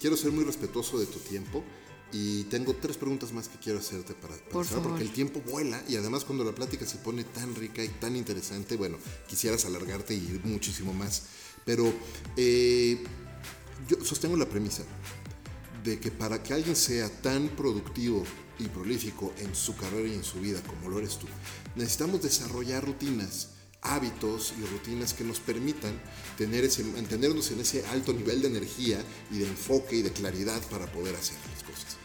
[0.00, 1.64] quiero ser muy respetuoso de tu tiempo
[2.12, 5.96] y tengo tres preguntas más que quiero hacerte para, para porque el tiempo vuela y
[5.96, 8.98] además cuando la plática se pone tan rica y tan interesante, bueno,
[9.28, 11.24] quisieras alargarte y ir muchísimo más.
[11.64, 11.92] Pero
[12.36, 13.02] eh,
[13.88, 14.84] yo sostengo la premisa
[15.82, 18.24] de que para que alguien sea tan productivo
[18.58, 21.26] y prolífico en su carrera y en su vida como lo eres tú,
[21.74, 23.55] necesitamos desarrollar rutinas
[23.94, 26.00] hábitos y rutinas que nos permitan
[26.36, 30.60] tener ese, mantenernos en ese alto nivel de energía y de enfoque y de claridad
[30.70, 31.96] para poder hacer las cosas.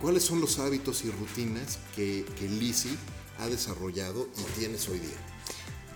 [0.00, 2.96] ¿Cuáles son los hábitos y rutinas que, que Lizzie
[3.38, 5.16] ha desarrollado y tienes hoy día?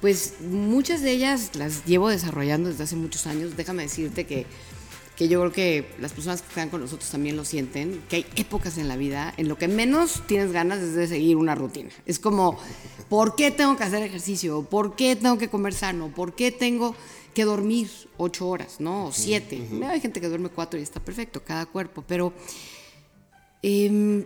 [0.01, 3.57] Pues muchas de ellas las llevo desarrollando desde hace muchos años.
[3.57, 4.47] Déjame decirte que
[5.23, 8.27] que yo creo que las personas que están con nosotros también lo sienten, que hay
[8.35, 11.91] épocas en la vida en lo que menos tienes ganas es de seguir una rutina.
[12.07, 12.59] Es como,
[13.09, 14.65] ¿por qué tengo que hacer ejercicio?
[14.65, 16.09] ¿Por qué tengo que comer sano?
[16.09, 16.97] ¿Por qué tengo
[17.35, 19.07] que dormir ocho horas, no?
[19.07, 19.63] O siete.
[19.87, 22.33] Hay gente que duerme cuatro y está perfecto, cada cuerpo, pero
[23.63, 24.25] em,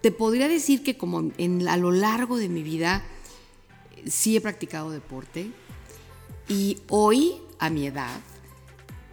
[0.00, 3.04] te podría decir que como en, a lo largo de mi vida
[4.06, 5.52] sí he practicado deporte
[6.48, 8.20] y hoy, a mi edad,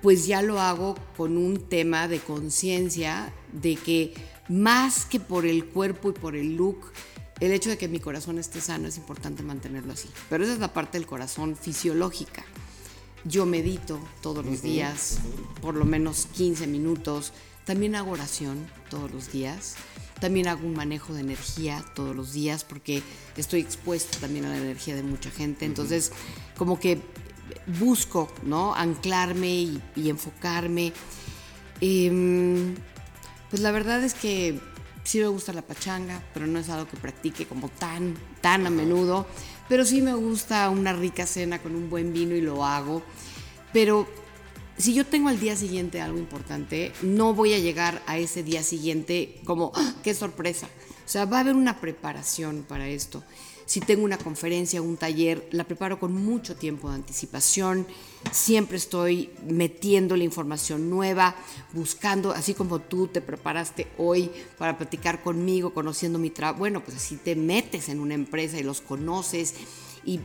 [0.01, 4.13] pues ya lo hago con un tema de conciencia de que
[4.47, 6.91] más que por el cuerpo y por el look,
[7.39, 10.09] el hecho de que mi corazón esté sano es importante mantenerlo así.
[10.29, 12.43] Pero esa es la parte del corazón fisiológica.
[13.25, 15.19] Yo medito todos los días,
[15.61, 17.33] por lo menos 15 minutos.
[17.65, 19.75] También hago oración todos los días.
[20.19, 23.01] También hago un manejo de energía todos los días porque
[23.37, 25.65] estoy expuesto también a la energía de mucha gente.
[25.65, 26.11] Entonces,
[26.57, 27.01] como que
[27.79, 28.73] busco, ¿no?
[28.73, 30.93] Anclarme y, y enfocarme.
[31.81, 32.75] Em,
[33.49, 34.59] pues la verdad es que
[35.03, 38.69] sí me gusta la pachanga, pero no es algo que practique como tan, tan a
[38.69, 39.25] menudo.
[39.67, 43.03] Pero sí me gusta una rica cena con un buen vino y lo hago.
[43.71, 44.07] Pero
[44.77, 48.63] si yo tengo al día siguiente algo importante, no voy a llegar a ese día
[48.63, 49.93] siguiente como, ¡ah!
[50.03, 50.67] qué sorpresa.
[51.05, 53.23] O sea, va a haber una preparación para esto.
[53.69, 57.85] Si tengo una conferencia o un taller, la preparo con mucho tiempo de anticipación.
[58.31, 61.35] Siempre estoy metiendo la información nueva,
[61.73, 66.57] buscando, así como tú te preparaste hoy para platicar conmigo, conociendo mi trabajo.
[66.57, 69.53] Bueno, pues así te metes en una empresa y los conoces
[70.03, 70.19] y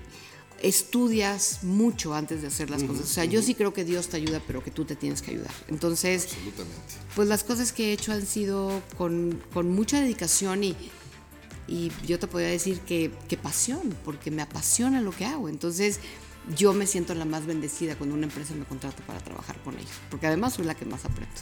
[0.62, 3.04] estudias mucho antes de hacer las cosas.
[3.04, 5.32] O sea, yo sí creo que Dios te ayuda, pero que tú te tienes que
[5.32, 5.52] ayudar.
[5.68, 6.28] Entonces,
[7.14, 10.74] pues las cosas que he hecho han sido con, con mucha dedicación y
[11.66, 15.48] y yo te podría decir que, que, pasión, porque me apasiona lo que hago.
[15.48, 16.00] Entonces,
[16.56, 19.90] yo me siento la más bendecida cuando una empresa me contrata para trabajar con ellos,
[20.10, 21.34] porque además soy la que más aprendo.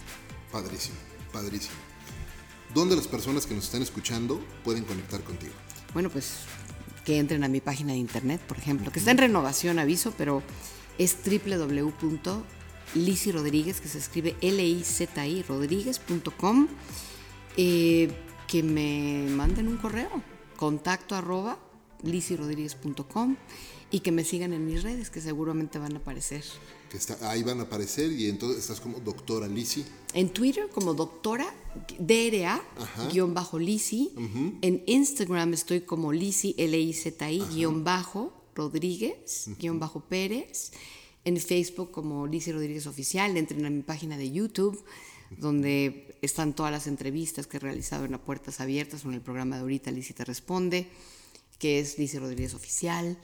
[0.51, 0.97] Padrísimo,
[1.33, 1.75] padrísimo.
[2.75, 5.53] ¿Dónde las personas que nos están escuchando pueden conectar contigo?
[5.93, 6.37] Bueno, pues
[7.05, 10.43] que entren a mi página de internet, por ejemplo, que está en renovación, aviso, pero
[10.99, 16.69] es www.lizirodríguez, que se escribe L-I-Z-I, rodríguez.com.
[17.57, 18.13] Eh,
[18.53, 20.11] que me manden un correo,
[20.59, 21.59] contacto arroba
[22.03, 23.37] lisirodríguez.com
[23.91, 26.45] y que me sigan en mis redes, que seguramente van a aparecer.
[26.91, 29.87] Que está, ahí van a aparecer y entonces estás como doctora Lisi.
[30.13, 31.47] En Twitter como doctora
[31.99, 32.63] DRA,
[33.11, 34.13] guion bajo Lisi.
[34.61, 40.73] En Instagram estoy como Lisi, L-I-Z-I, guion bajo Rodríguez, guion bajo Pérez.
[41.25, 43.35] En Facebook como Lisi Rodríguez Oficial.
[43.35, 44.85] Entren a mi página de YouTube
[45.39, 49.57] donde están todas las entrevistas que he realizado en A Puertas Abiertas con el programa
[49.57, 50.89] de ahorita te responde,
[51.59, 53.19] que es Lizy Rodríguez Oficial.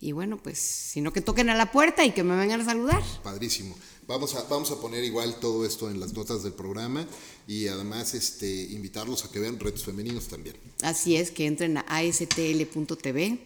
[0.00, 3.02] Y bueno, pues, sino que toquen a la puerta y que me vengan a saludar.
[3.22, 3.74] Padrísimo.
[4.06, 7.06] Vamos a, vamos a poner igual todo esto en las notas del programa
[7.48, 10.56] y además este, invitarlos a que vean retos femeninos también.
[10.82, 13.38] Así es, que entren a astl.tv,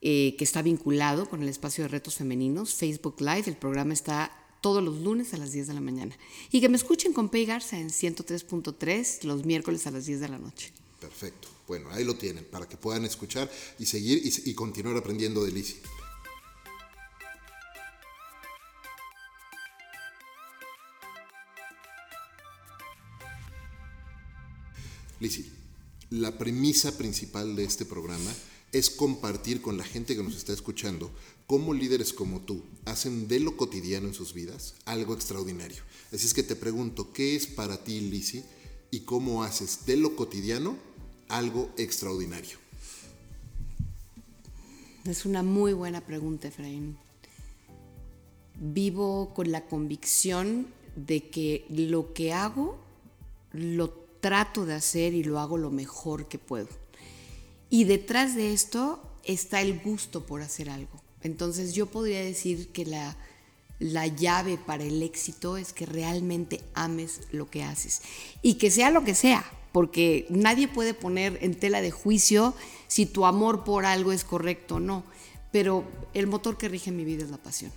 [0.00, 3.44] eh, que está vinculado con el espacio de retos femeninos, Facebook Live.
[3.46, 6.16] El programa está todos los lunes a las 10 de la mañana.
[6.50, 10.28] Y que me escuchen con Pei Garza en 103.3 los miércoles a las 10 de
[10.28, 10.72] la noche.
[11.00, 11.48] Perfecto.
[11.66, 15.80] Bueno, ahí lo tienen, para que puedan escuchar y seguir y, continuar aprendiendo de Lizzie.
[25.20, 25.44] Lizzie,
[26.10, 28.32] la premisa principal de este programa
[28.72, 31.10] es compartir con la gente que nos está escuchando
[31.46, 35.82] cómo líderes como tú hacen de lo cotidiano en sus vidas algo extraordinario.
[36.12, 38.44] Así es que te pregunto, ¿qué es para ti, Lisi,
[38.90, 40.76] y cómo haces de lo cotidiano
[41.28, 42.58] algo extraordinario?
[45.04, 46.96] Es una muy buena pregunta, Efraín.
[48.60, 52.78] Vivo con la convicción de que lo que hago
[53.52, 53.90] lo
[54.20, 56.68] trato de hacer y lo hago lo mejor que puedo.
[57.70, 61.00] Y detrás de esto está el gusto por hacer algo.
[61.22, 63.16] Entonces yo podría decir que la,
[63.78, 68.02] la llave para el éxito es que realmente ames lo que haces
[68.42, 72.54] y que sea lo que sea, porque nadie puede poner en tela de juicio
[72.88, 75.04] si tu amor por algo es correcto o no,
[75.52, 77.72] pero el motor que rige mi vida es la pasión.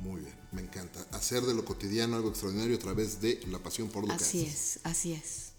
[0.00, 1.06] Muy bien, me encanta.
[1.12, 4.28] Hacer de lo cotidiano algo extraordinario a través de la pasión por lo que haces.
[4.28, 5.49] Así es, así es.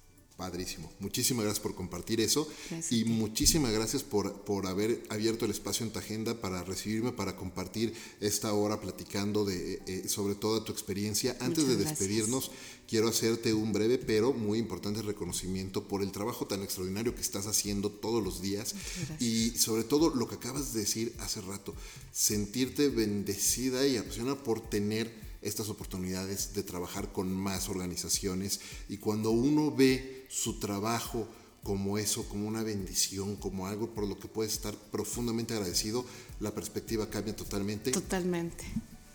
[0.42, 0.92] Padrísimo.
[0.98, 2.50] Muchísimas gracias por compartir eso.
[2.90, 7.36] Y muchísimas gracias por, por haber abierto el espacio en tu agenda para recibirme, para
[7.36, 11.38] compartir esta hora platicando de, eh, eh, sobre toda tu experiencia.
[11.42, 12.50] Antes de despedirnos,
[12.88, 17.46] quiero hacerte un breve pero muy importante reconocimiento por el trabajo tan extraordinario que estás
[17.46, 18.74] haciendo todos los días.
[19.20, 21.76] Y sobre todo lo que acabas de decir hace rato,
[22.12, 29.32] sentirte bendecida y apasionada por tener estas oportunidades de trabajar con más organizaciones y cuando
[29.32, 31.28] uno ve su trabajo
[31.64, 36.06] como eso, como una bendición, como algo por lo que puede estar profundamente agradecido,
[36.40, 37.92] la perspectiva cambia totalmente.
[37.92, 38.66] Totalmente.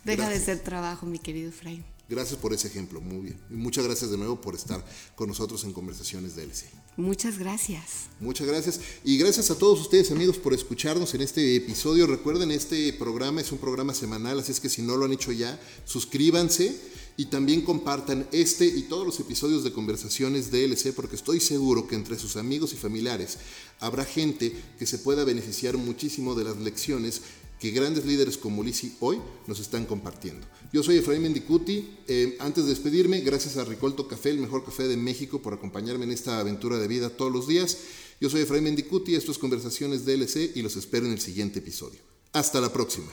[0.04, 1.84] Deja de ser trabajo, mi querido Efraín.
[2.08, 3.40] Gracias por ese ejemplo, muy bien.
[3.50, 4.84] Y muchas gracias de nuevo por estar
[5.16, 6.66] con nosotros en Conversaciones de LC.
[6.96, 8.06] Muchas gracias.
[8.20, 8.80] Muchas gracias.
[9.02, 12.06] Y gracias a todos ustedes, amigos, por escucharnos en este episodio.
[12.06, 15.32] Recuerden, este programa es un programa semanal, así es que si no lo han hecho
[15.32, 16.78] ya, suscríbanse
[17.16, 21.88] y también compartan este y todos los episodios de Conversaciones de LC, porque estoy seguro
[21.88, 23.38] que entre sus amigos y familiares
[23.80, 27.22] habrá gente que se pueda beneficiar muchísimo de las lecciones
[27.60, 30.46] que grandes líderes como Lisi hoy nos están compartiendo.
[30.72, 31.88] Yo soy Efraín Mendicuti.
[32.06, 36.04] Eh, antes de despedirme, gracias a Ricolto Café, el mejor café de México, por acompañarme
[36.04, 37.78] en esta aventura de vida todos los días.
[38.20, 42.00] Yo soy Efraín Mendicuti, esto es Conversaciones DLC y los espero en el siguiente episodio.
[42.32, 43.10] Hasta la próxima.